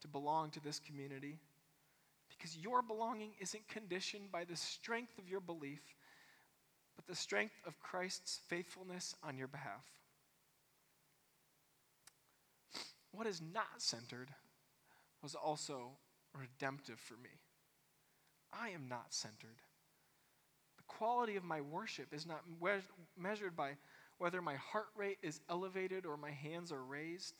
to 0.00 0.08
belong 0.08 0.50
to 0.50 0.60
this 0.60 0.78
community. 0.78 1.38
Because 2.38 2.56
your 2.56 2.82
belonging 2.82 3.32
isn't 3.40 3.68
conditioned 3.68 4.30
by 4.30 4.44
the 4.44 4.56
strength 4.56 5.18
of 5.18 5.28
your 5.28 5.40
belief, 5.40 5.80
but 6.94 7.06
the 7.06 7.16
strength 7.16 7.54
of 7.66 7.80
Christ's 7.80 8.38
faithfulness 8.46 9.14
on 9.24 9.36
your 9.36 9.48
behalf. 9.48 9.84
What 13.10 13.26
is 13.26 13.42
not 13.52 13.66
centered 13.82 14.28
was 15.20 15.34
also 15.34 15.90
redemptive 16.32 17.00
for 17.00 17.14
me. 17.14 17.30
I 18.52 18.68
am 18.68 18.88
not 18.88 19.12
centered. 19.12 19.58
The 20.76 20.84
quality 20.86 21.34
of 21.34 21.42
my 21.42 21.60
worship 21.60 22.14
is 22.14 22.24
not 22.24 22.44
measured 23.16 23.56
by 23.56 23.72
whether 24.18 24.40
my 24.40 24.54
heart 24.54 24.88
rate 24.96 25.18
is 25.22 25.40
elevated 25.50 26.06
or 26.06 26.16
my 26.16 26.30
hands 26.30 26.70
are 26.70 26.84
raised, 26.84 27.38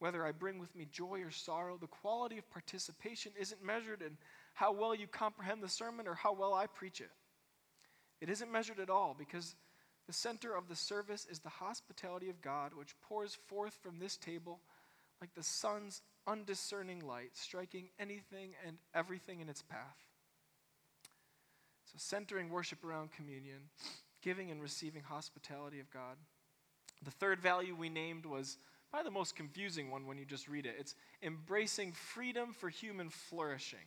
whether 0.00 0.26
I 0.26 0.32
bring 0.32 0.58
with 0.58 0.74
me 0.74 0.86
joy 0.90 1.20
or 1.22 1.30
sorrow, 1.30 1.76
the 1.76 1.86
quality 1.86 2.38
of 2.38 2.50
participation 2.50 3.32
isn't 3.38 3.64
measured 3.64 4.02
in 4.02 4.16
how 4.54 4.72
well 4.72 4.94
you 4.94 5.06
comprehend 5.06 5.62
the 5.62 5.68
sermon 5.68 6.08
or 6.08 6.14
how 6.14 6.32
well 6.32 6.52
I 6.52 6.66
preach 6.66 7.00
it. 7.00 7.10
It 8.20 8.28
isn't 8.28 8.50
measured 8.50 8.80
at 8.80 8.90
all 8.90 9.14
because 9.16 9.54
the 10.06 10.12
center 10.12 10.54
of 10.54 10.68
the 10.68 10.74
service 10.74 11.26
is 11.30 11.38
the 11.38 11.48
hospitality 11.48 12.28
of 12.28 12.42
God, 12.42 12.72
which 12.74 13.00
pours 13.02 13.38
forth 13.46 13.78
from 13.82 13.98
this 13.98 14.16
table 14.16 14.60
like 15.20 15.34
the 15.34 15.42
sun's 15.42 16.02
undiscerning 16.26 17.06
light, 17.06 17.30
striking 17.34 17.90
anything 17.98 18.54
and 18.66 18.78
everything 18.94 19.40
in 19.40 19.48
its 19.48 19.62
path. 19.62 19.96
So, 21.84 21.94
centering 21.98 22.50
worship 22.50 22.84
around 22.84 23.12
communion 23.12 23.68
giving 24.22 24.50
and 24.50 24.60
receiving 24.60 25.02
hospitality 25.02 25.80
of 25.80 25.90
God. 25.90 26.16
The 27.02 27.10
third 27.10 27.40
value 27.40 27.74
we 27.74 27.88
named 27.88 28.26
was 28.26 28.58
probably 28.90 29.08
the 29.08 29.14
most 29.14 29.36
confusing 29.36 29.90
one 29.90 30.06
when 30.06 30.18
you 30.18 30.24
just 30.24 30.48
read 30.48 30.66
it. 30.66 30.74
It's 30.78 30.94
embracing 31.22 31.92
freedom 31.92 32.52
for 32.52 32.68
human 32.68 33.08
flourishing. 33.08 33.78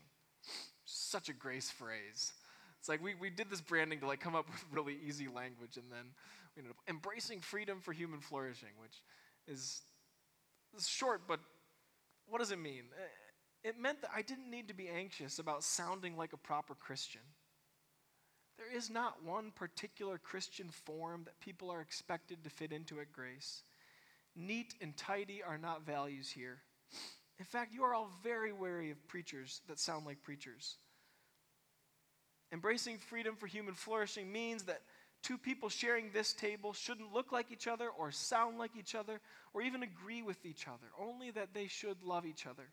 Such 0.85 1.29
a 1.29 1.33
grace 1.33 1.69
phrase. 1.69 2.33
It's 2.79 2.89
like 2.89 3.03
we, 3.03 3.15
we 3.15 3.29
did 3.29 3.49
this 3.49 3.61
branding 3.61 3.99
to 3.99 4.07
like 4.07 4.19
come 4.19 4.35
up 4.35 4.47
with 4.51 4.63
really 4.71 4.97
easy 5.05 5.27
language 5.27 5.77
and 5.77 5.91
then 5.91 6.05
we 6.55 6.61
ended 6.61 6.71
up 6.71 6.77
embracing 6.87 7.39
freedom 7.39 7.79
for 7.81 7.93
human 7.93 8.19
flourishing, 8.19 8.69
which 8.79 9.01
is, 9.47 9.81
is 10.77 10.87
short, 10.87 11.21
but 11.27 11.39
what 12.27 12.39
does 12.39 12.51
it 12.51 12.59
mean? 12.59 12.83
Eh, 12.97 13.69
it 13.69 13.79
meant 13.79 14.01
that 14.01 14.11
I 14.15 14.21
didn't 14.21 14.49
need 14.49 14.67
to 14.67 14.73
be 14.73 14.89
anxious 14.89 15.39
about 15.39 15.63
sounding 15.63 16.17
like 16.17 16.33
a 16.33 16.37
proper 16.37 16.75
Christian. 16.75 17.21
There 18.57 18.77
is 18.77 18.89
not 18.89 19.23
one 19.23 19.51
particular 19.51 20.17
Christian 20.17 20.69
form 20.69 21.23
that 21.25 21.39
people 21.39 21.71
are 21.71 21.81
expected 21.81 22.43
to 22.43 22.49
fit 22.49 22.71
into 22.71 22.99
at 22.99 23.11
Grace. 23.11 23.63
Neat 24.35 24.73
and 24.81 24.95
tidy 24.97 25.41
are 25.43 25.57
not 25.57 25.85
values 25.85 26.29
here. 26.29 26.59
In 27.39 27.45
fact, 27.45 27.73
you 27.73 27.83
are 27.83 27.93
all 27.93 28.11
very 28.23 28.51
wary 28.51 28.91
of 28.91 29.07
preachers 29.07 29.61
that 29.67 29.79
sound 29.79 30.05
like 30.05 30.21
preachers. 30.23 30.77
Embracing 32.51 32.97
freedom 32.99 33.35
for 33.35 33.47
human 33.47 33.73
flourishing 33.73 34.31
means 34.31 34.63
that 34.63 34.81
two 35.23 35.37
people 35.37 35.69
sharing 35.69 36.11
this 36.11 36.33
table 36.33 36.73
shouldn't 36.73 37.13
look 37.13 37.31
like 37.31 37.51
each 37.51 37.67
other 37.67 37.89
or 37.89 38.11
sound 38.11 38.59
like 38.59 38.71
each 38.77 38.93
other 38.93 39.19
or 39.53 39.61
even 39.61 39.81
agree 39.81 40.21
with 40.21 40.45
each 40.45 40.67
other, 40.67 40.87
only 40.99 41.31
that 41.31 41.53
they 41.53 41.67
should 41.67 42.03
love 42.03 42.25
each 42.25 42.45
other. 42.45 42.69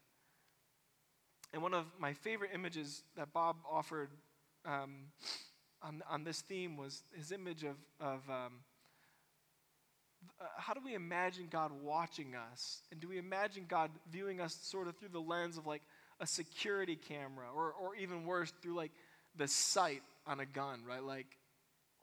And 1.52 1.62
one 1.62 1.74
of 1.74 1.86
my 1.98 2.12
favorite 2.12 2.50
images 2.54 3.02
that 3.16 3.32
Bob 3.32 3.56
offered 3.70 4.10
um, 4.64 5.06
on, 5.82 6.02
on 6.08 6.24
this 6.24 6.42
theme 6.42 6.76
was 6.76 7.02
his 7.16 7.32
image 7.32 7.64
of, 7.64 7.76
of 8.00 8.20
um, 8.28 8.60
uh, 10.40 10.44
how 10.56 10.74
do 10.74 10.80
we 10.84 10.94
imagine 10.94 11.48
God 11.50 11.72
watching 11.82 12.34
us? 12.34 12.82
And 12.90 13.00
do 13.00 13.08
we 13.08 13.18
imagine 13.18 13.64
God 13.68 13.90
viewing 14.10 14.40
us 14.40 14.58
sort 14.62 14.88
of 14.88 14.96
through 14.96 15.10
the 15.10 15.20
lens 15.20 15.56
of 15.56 15.66
like 15.66 15.82
a 16.20 16.26
security 16.26 16.96
camera 16.96 17.46
or, 17.54 17.72
or 17.72 17.94
even 17.96 18.24
worse, 18.24 18.52
through 18.62 18.74
like 18.74 18.92
the 19.36 19.48
sight 19.48 20.02
on 20.26 20.40
a 20.40 20.46
gun, 20.46 20.82
right? 20.86 21.02
Like, 21.02 21.38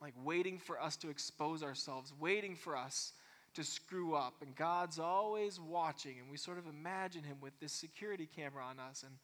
like 0.00 0.14
waiting 0.24 0.58
for 0.58 0.80
us 0.80 0.96
to 0.96 1.10
expose 1.10 1.62
ourselves, 1.62 2.12
waiting 2.18 2.54
for 2.54 2.76
us 2.76 3.12
to 3.54 3.64
screw 3.64 4.14
up. 4.14 4.34
And 4.42 4.54
God's 4.54 4.98
always 4.98 5.58
watching, 5.60 6.18
and 6.20 6.30
we 6.30 6.36
sort 6.36 6.58
of 6.58 6.66
imagine 6.66 7.24
Him 7.24 7.38
with 7.40 7.58
this 7.60 7.72
security 7.72 8.28
camera 8.36 8.64
on 8.64 8.78
us. 8.78 9.02
And 9.04 9.14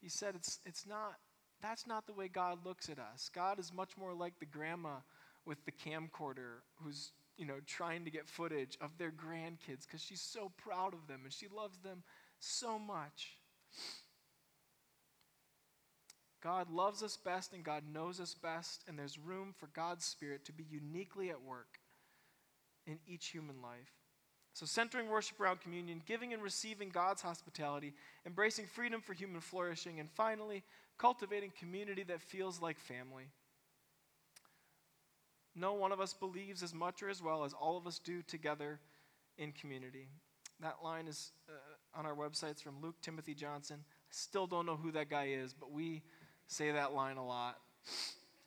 He 0.00 0.08
said, 0.08 0.34
it's, 0.34 0.60
it's 0.64 0.86
not, 0.86 1.14
that's 1.62 1.86
not 1.86 2.06
the 2.06 2.12
way 2.12 2.28
God 2.28 2.64
looks 2.64 2.88
at 2.88 2.98
us. 2.98 3.30
God 3.34 3.58
is 3.58 3.72
much 3.72 3.96
more 3.96 4.14
like 4.14 4.38
the 4.38 4.46
grandma 4.46 4.96
with 5.44 5.64
the 5.64 5.72
camcorder 5.72 6.62
who's 6.82 7.12
you 7.36 7.46
know 7.46 7.56
trying 7.66 8.04
to 8.04 8.10
get 8.10 8.28
footage 8.28 8.76
of 8.80 8.96
their 8.98 9.10
grandkids 9.10 9.86
because 9.86 10.02
she's 10.02 10.20
so 10.20 10.50
proud 10.56 10.94
of 10.94 11.06
them 11.06 11.20
and 11.24 11.32
she 11.32 11.46
loves 11.48 11.78
them 11.78 12.02
so 12.38 12.78
much 12.78 13.36
God 16.46 16.70
loves 16.70 17.02
us 17.02 17.16
best 17.16 17.52
and 17.52 17.64
God 17.64 17.82
knows 17.92 18.20
us 18.20 18.32
best, 18.34 18.84
and 18.86 18.96
there's 18.96 19.18
room 19.18 19.52
for 19.58 19.66
God's 19.74 20.04
Spirit 20.04 20.44
to 20.44 20.52
be 20.52 20.64
uniquely 20.70 21.30
at 21.30 21.42
work 21.42 21.80
in 22.86 23.00
each 23.04 23.26
human 23.26 23.60
life. 23.60 23.90
So, 24.52 24.64
centering 24.64 25.08
worship 25.08 25.40
around 25.40 25.60
communion, 25.60 26.02
giving 26.06 26.32
and 26.32 26.40
receiving 26.40 26.90
God's 26.90 27.20
hospitality, 27.20 27.94
embracing 28.24 28.66
freedom 28.66 29.00
for 29.00 29.12
human 29.12 29.40
flourishing, 29.40 29.98
and 29.98 30.08
finally, 30.08 30.62
cultivating 30.98 31.52
community 31.58 32.04
that 32.04 32.22
feels 32.22 32.62
like 32.62 32.78
family. 32.78 33.26
No 35.58 35.72
one 35.72 35.90
of 35.90 36.00
us 36.00 36.12
believes 36.12 36.62
as 36.62 36.74
much 36.74 37.02
or 37.02 37.08
as 37.08 37.22
well 37.22 37.42
as 37.42 37.54
all 37.54 37.78
of 37.78 37.86
us 37.86 37.98
do 37.98 38.22
together 38.22 38.78
in 39.38 39.52
community. 39.52 40.08
That 40.60 40.76
line 40.84 41.08
is 41.08 41.32
uh, 41.48 41.98
on 41.98 42.04
our 42.04 42.14
websites 42.14 42.62
from 42.62 42.80
Luke 42.82 42.96
Timothy 43.00 43.34
Johnson. 43.34 43.78
I 43.82 43.90
Still 44.10 44.46
don't 44.46 44.66
know 44.66 44.76
who 44.76 44.92
that 44.92 45.08
guy 45.08 45.28
is, 45.28 45.54
but 45.54 45.72
we 45.72 46.02
say 46.46 46.70
that 46.72 46.92
line 46.92 47.16
a 47.16 47.26
lot. 47.26 47.56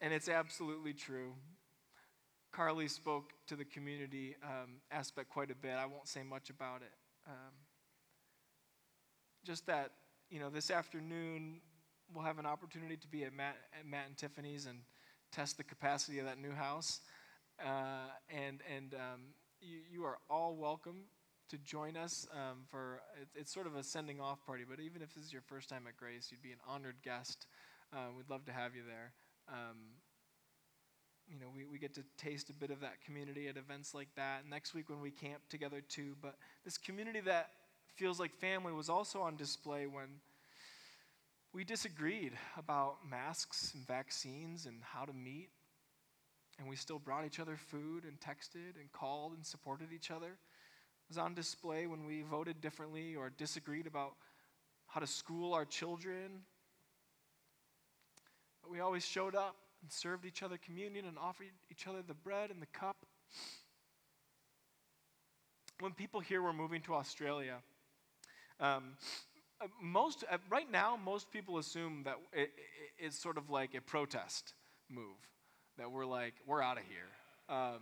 And 0.02 0.14
it's 0.14 0.30
absolutely 0.30 0.94
true. 0.94 1.34
Carly 2.52 2.88
spoke 2.88 3.34
to 3.48 3.56
the 3.56 3.66
community 3.66 4.36
um, 4.44 4.78
aspect 4.92 5.30
quite 5.30 5.52
a 5.52 5.56
bit. 5.56 5.72
I 5.72 5.86
won't 5.86 6.08
say 6.08 6.24
much 6.24 6.50
about 6.50 6.82
it. 6.82 6.94
Um, 7.28 7.54
just 9.44 9.66
that, 9.68 9.92
you 10.30 10.40
know, 10.40 10.50
this 10.50 10.72
afternoon 10.72 11.62
we'll 12.14 12.26
have 12.26 12.40
an 12.40 12.46
opportunity 12.46 12.98
to 12.98 13.08
be 13.08 13.24
at 13.24 13.34
Matt, 13.34 13.56
at 13.78 13.86
Matt 13.86 14.08
and 14.08 14.18
Tiffany's 14.18 14.66
and 14.66 14.80
test 15.32 15.58
the 15.58 15.64
capacity 15.64 16.20
of 16.20 16.26
that 16.26 16.40
new 16.40 16.54
house. 16.54 17.02
Uh, 17.64 18.10
and 18.30 18.62
and 18.76 18.94
um, 18.94 19.22
you, 19.62 19.80
you 19.92 20.06
are 20.06 20.18
all 20.30 20.56
welcome 20.56 21.04
to 21.50 21.58
join 21.58 21.98
us 21.98 22.28
um, 22.34 22.60
for 22.70 23.02
it, 23.20 23.28
it's 23.36 23.54
sort 23.54 23.68
of 23.68 23.76
a 23.76 23.84
sending 23.84 24.22
off 24.22 24.46
party. 24.46 24.64
But 24.70 24.80
even 24.80 25.02
if 25.02 25.14
this 25.14 25.26
is 25.26 25.34
your 25.34 25.42
first 25.42 25.70
time 25.70 25.84
at 25.88 25.98
Grace, 25.98 26.30
you'd 26.32 26.42
be 26.42 26.52
an 26.52 26.60
honored 26.68 26.96
guest 27.04 27.48
uh, 27.94 28.08
we'd 28.16 28.30
love 28.30 28.46
to 28.46 28.52
have 28.52 28.76
you 28.76 28.84
there. 28.88 29.12
Um, 29.48 29.78
you 31.28 31.40
know, 31.40 31.48
we, 31.54 31.66
we 31.66 31.78
get 31.78 31.94
to 31.96 32.04
taste 32.18 32.50
a 32.50 32.54
bit 32.54 32.72
of 32.72 32.80
that 32.82 33.04
community 33.04 33.48
at 33.48 33.58
events 33.58 33.94
like 33.94 34.10
that. 34.16 34.44
Next 34.50 34.74
week 34.74 34.90
when 34.90 35.00
we 35.00 35.12
camp 35.12 35.42
together 35.50 35.82
too. 35.88 36.16
But 36.22 36.36
this 36.66 36.78
community 36.78 37.20
that 37.22 37.52
feels 37.96 38.20
like 38.20 38.34
family 38.36 38.74
was 38.74 38.90
also 38.90 39.22
on 39.22 39.36
display 39.36 39.86
when 39.88 40.08
we 41.54 41.64
disagreed 41.64 42.34
about 42.58 42.98
masks 43.10 43.74
and 43.74 43.86
vaccines 43.86 44.66
and 44.66 44.78
how 44.82 45.06
to 45.06 45.14
meet. 45.14 45.50
And 46.60 46.68
we 46.68 46.76
still 46.76 47.00
brought 47.00 47.26
each 47.26 47.40
other 47.40 47.56
food 47.56 48.04
and 48.04 48.20
texted 48.20 48.80
and 48.80 48.92
called 48.92 49.34
and 49.34 49.46
supported 49.46 49.94
each 49.94 50.12
other. 50.12 50.28
It 50.28 51.08
was 51.08 51.18
on 51.18 51.34
display 51.34 51.88
when 51.88 52.06
we 52.06 52.22
voted 52.22 52.62
differently 52.62 53.16
or 53.16 53.30
disagreed 53.30 53.88
about 53.88 54.14
how 54.88 55.00
to 55.00 55.08
school 55.08 55.54
our 55.54 55.66
children 55.66 56.42
but 58.62 58.72
we 58.72 58.80
always 58.80 59.06
showed 59.06 59.36
up 59.36 59.56
and 59.82 59.92
served 59.92 60.26
each 60.26 60.44
other 60.44 60.58
communion 60.58 61.06
and 61.06 61.18
offered 61.18 61.48
each 61.72 61.88
other 61.88 62.02
the 62.06 62.14
bread 62.14 62.52
and 62.52 62.62
the 62.62 62.68
cup. 62.68 62.98
When 65.80 65.94
people 65.94 66.20
here 66.20 66.42
we're 66.42 66.54
moving 66.54 66.82
to 66.82 66.94
Australia, 66.94 67.56
um, 68.60 68.98
most 69.82 70.24
uh, 70.32 70.38
right 70.50 70.72
now 70.72 70.98
most 71.04 71.32
people 71.32 71.58
assume 71.58 72.04
that 72.06 72.16
it, 72.34 72.42
it, 72.42 72.50
it's 72.98 73.20
sort 73.20 73.38
of 73.38 73.50
like 73.50 73.76
a 73.76 73.82
protest 73.82 74.54
move 74.90 75.18
that 75.78 75.92
we're 75.92 76.06
like 76.06 76.34
we're 76.46 76.62
out 76.62 76.78
of 76.78 76.84
here. 76.84 77.56
Um, 77.56 77.80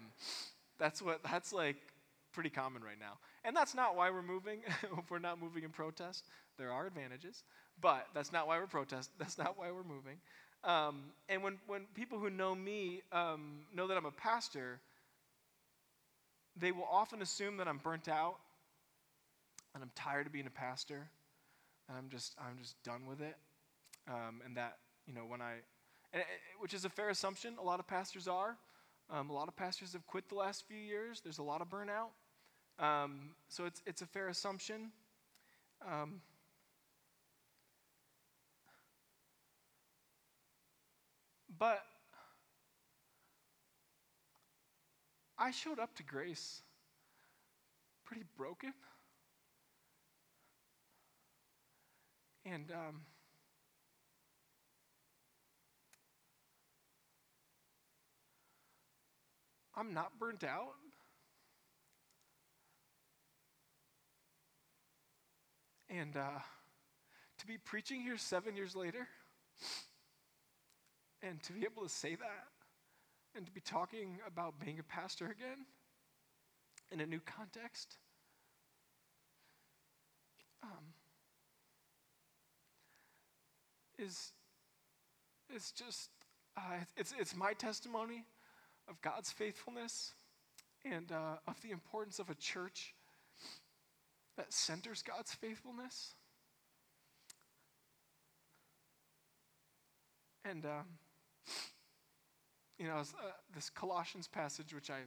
that's 0.79 1.01
what 1.01 1.21
that's 1.23 1.53
like 1.53 1.77
pretty 2.33 2.49
common 2.49 2.83
right 2.83 2.99
now. 2.99 3.13
And 3.43 3.55
that's 3.55 3.73
not 3.73 3.95
why 3.95 4.09
we're 4.09 4.21
moving 4.21 4.59
If 4.83 5.09
we're 5.09 5.19
not 5.19 5.41
moving 5.41 5.63
in 5.63 5.69
protest. 5.69 6.25
There 6.57 6.71
are 6.71 6.87
advantages 6.87 7.43
but 7.81 8.07
that's 8.13 8.31
not 8.31 8.47
why 8.47 8.57
we're 8.59 8.67
protest 8.67 9.11
that's 9.19 9.37
not 9.37 9.57
why 9.57 9.71
we're 9.71 9.83
moving. 9.83 10.17
Um, 10.63 11.03
and 11.29 11.43
when, 11.43 11.59
when 11.67 11.81
people 11.93 12.19
who 12.19 12.29
know 12.29 12.55
me 12.55 13.03
um, 13.11 13.59
know 13.73 13.87
that 13.87 13.95
I'm 13.95 14.05
a 14.05 14.11
pastor, 14.11 14.79
they 16.59 16.71
will 16.71 16.87
often 16.91 17.21
assume 17.21 17.57
that 17.57 17.67
I'm 17.67 17.77
burnt 17.77 18.07
out 18.07 18.37
and 19.73 19.83
I'm 19.83 19.91
tired 19.95 20.25
of 20.25 20.33
being 20.33 20.47
a 20.47 20.51
pastor 20.51 21.07
and 21.87 21.97
I'm 21.97 22.09
just, 22.09 22.35
I'm 22.39 22.57
just 22.59 22.81
done 22.83 23.05
with 23.07 23.21
it. 23.21 23.35
Um, 24.07 24.41
and 24.45 24.55
that, 24.57 24.77
you 25.05 25.13
know, 25.13 25.25
when 25.27 25.41
I, 25.41 25.55
and, 26.13 26.23
which 26.59 26.73
is 26.73 26.85
a 26.85 26.89
fair 26.89 27.09
assumption, 27.09 27.55
a 27.59 27.63
lot 27.63 27.79
of 27.79 27.87
pastors 27.87 28.27
are. 28.27 28.57
Um, 29.09 29.29
a 29.29 29.33
lot 29.33 29.47
of 29.47 29.55
pastors 29.55 29.93
have 29.93 30.05
quit 30.05 30.27
the 30.29 30.35
last 30.35 30.65
few 30.67 30.77
years. 30.77 31.21
There's 31.21 31.37
a 31.37 31.43
lot 31.43 31.61
of 31.61 31.69
burnout. 31.69 32.09
Um, 32.83 33.31
so 33.47 33.65
it's, 33.65 33.81
it's 33.85 34.01
a 34.01 34.05
fair 34.05 34.27
assumption. 34.27 34.91
Um, 35.87 36.21
But 41.57 41.83
I 45.37 45.51
showed 45.51 45.79
up 45.79 45.95
to 45.95 46.03
grace 46.03 46.61
pretty 48.05 48.23
broken. 48.35 48.73
And 52.49 52.71
um, 52.71 53.01
I'm 59.75 59.93
not 59.93 60.17
burnt 60.17 60.45
out. 60.45 60.75
And 65.89 66.15
uh, 66.15 66.39
to 67.39 67.47
be 67.47 67.57
preaching 67.57 68.01
here 68.01 68.17
seven 68.17 68.55
years 68.55 68.75
later, 68.75 69.07
and 71.21 71.43
to 71.43 71.53
be 71.53 71.65
able 71.65 71.83
to 71.83 71.89
say 71.89 72.15
that 72.15 72.47
and 73.35 73.45
to 73.45 73.51
be 73.51 73.61
talking 73.61 74.19
about 74.25 74.59
being 74.63 74.79
a 74.79 74.83
pastor 74.83 75.25
again 75.25 75.65
in 76.91 77.01
a 77.01 77.05
new 77.05 77.19
context. 77.19 77.97
Um, 80.63 80.96
is 83.97 84.31
is 85.53 85.71
just 85.71 86.09
uh, 86.57 86.61
it's 86.95 87.13
it's 87.19 87.35
my 87.35 87.53
testimony 87.53 88.25
of 88.89 89.01
God's 89.01 89.31
faithfulness 89.31 90.13
and 90.85 91.11
uh, 91.11 91.37
of 91.47 91.61
the 91.61 91.71
importance 91.71 92.19
of 92.19 92.29
a 92.29 92.35
church 92.35 92.93
that 94.37 94.53
centers 94.53 95.01
God's 95.01 95.33
faithfulness. 95.33 96.13
And 100.45 100.65
um, 100.65 100.85
you 102.79 102.87
know, 102.87 102.97
uh, 102.97 103.03
this 103.53 103.69
Colossians 103.69 104.27
passage, 104.27 104.73
which 104.73 104.89
I 104.89 104.99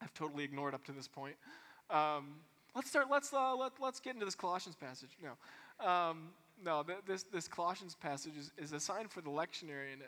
have 0.00 0.14
totally 0.14 0.44
ignored 0.44 0.74
up 0.74 0.84
to 0.84 0.92
this 0.92 1.08
point. 1.08 1.34
Um, 1.90 2.36
let's 2.74 2.88
start. 2.88 3.08
Let's 3.10 3.32
uh, 3.32 3.54
let, 3.56 3.72
let's 3.80 4.00
get 4.00 4.14
into 4.14 4.24
this 4.24 4.34
Colossians 4.34 4.76
passage. 4.76 5.10
No, 5.22 5.86
um, 5.86 6.28
no, 6.62 6.82
th- 6.82 6.98
this, 7.06 7.24
this 7.24 7.48
Colossians 7.48 7.94
passage 7.94 8.36
is, 8.38 8.52
is 8.58 8.72
a 8.72 8.80
sign 8.80 9.08
for 9.08 9.20
the 9.20 9.30
lectionary. 9.30 9.92
And 9.92 10.02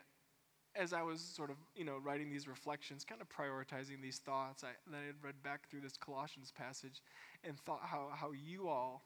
as 0.75 0.93
I 0.93 1.01
was 1.01 1.21
sort 1.21 1.49
of, 1.49 1.57
you 1.75 1.83
know, 1.83 1.97
writing 2.03 2.29
these 2.29 2.47
reflections, 2.47 3.03
kind 3.03 3.21
of 3.21 3.29
prioritizing 3.29 4.01
these 4.01 4.19
thoughts, 4.19 4.63
I, 4.63 4.69
then 4.89 4.99
I 4.99 5.25
read 5.25 5.41
back 5.43 5.69
through 5.69 5.81
this 5.81 5.97
Colossians 5.97 6.51
passage 6.55 7.01
and 7.43 7.59
thought 7.59 7.81
how, 7.83 8.09
how 8.13 8.31
you 8.31 8.67
all 8.67 9.03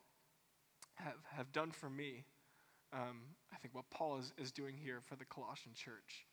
have, 0.95 1.15
have 1.31 1.51
done 1.51 1.71
for 1.71 1.89
me. 1.89 2.25
Um, 2.93 3.21
I 3.53 3.57
think 3.57 3.73
what 3.73 3.89
Paul 3.89 4.17
is, 4.17 4.33
is 4.37 4.51
doing 4.51 4.75
here 4.77 4.99
for 5.05 5.15
the 5.15 5.25
Colossian 5.25 5.73
church. 5.73 6.25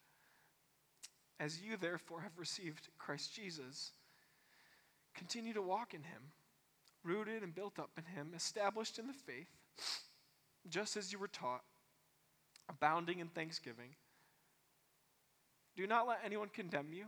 As 1.41 1.61
you, 1.61 1.77
therefore, 1.77 2.21
have 2.23 2.37
received 2.37 2.89
Christ 2.99 3.33
Jesus, 3.33 3.93
continue 5.15 5.55
to 5.55 5.63
walk 5.63 5.95
in 5.95 6.03
him, 6.03 6.33
rooted 7.05 7.45
and 7.45 7.55
built 7.55 7.79
up 7.79 7.91
in 7.97 8.05
him, 8.05 8.33
established 8.35 8.99
in 8.99 9.07
the 9.07 9.13
faith, 9.13 9.47
just 10.71 10.97
as 10.97 11.13
you 11.13 11.19
were 11.19 11.29
taught, 11.29 11.63
abounding 12.69 13.21
in 13.21 13.29
thanksgiving. 13.29 13.95
Do 15.77 15.87
not 15.87 16.09
let 16.09 16.19
anyone 16.25 16.49
condemn 16.49 16.93
you. 16.93 17.07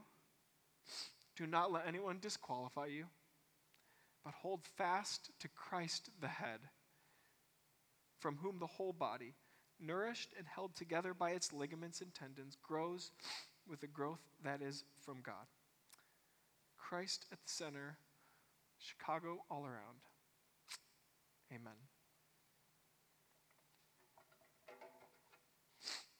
Do 1.36 1.46
not 1.46 1.72
let 1.72 1.86
anyone 1.86 2.18
disqualify 2.20 2.86
you, 2.86 3.06
but 4.24 4.34
hold 4.34 4.64
fast 4.76 5.30
to 5.40 5.48
Christ 5.48 6.10
the 6.20 6.28
head, 6.28 6.60
from 8.18 8.36
whom 8.36 8.58
the 8.58 8.66
whole 8.66 8.92
body, 8.92 9.34
nourished 9.80 10.34
and 10.36 10.46
held 10.46 10.74
together 10.76 11.14
by 11.14 11.30
its 11.30 11.52
ligaments 11.52 12.00
and 12.00 12.14
tendons, 12.14 12.56
grows 12.62 13.10
with 13.68 13.80
the 13.80 13.86
growth 13.86 14.20
that 14.44 14.60
is 14.60 14.84
from 15.04 15.20
God. 15.22 15.46
Christ 16.76 17.26
at 17.32 17.38
the 17.42 17.50
center, 17.50 17.96
Chicago 18.78 19.44
all 19.50 19.64
around. 19.64 20.00
Amen. 21.52 21.89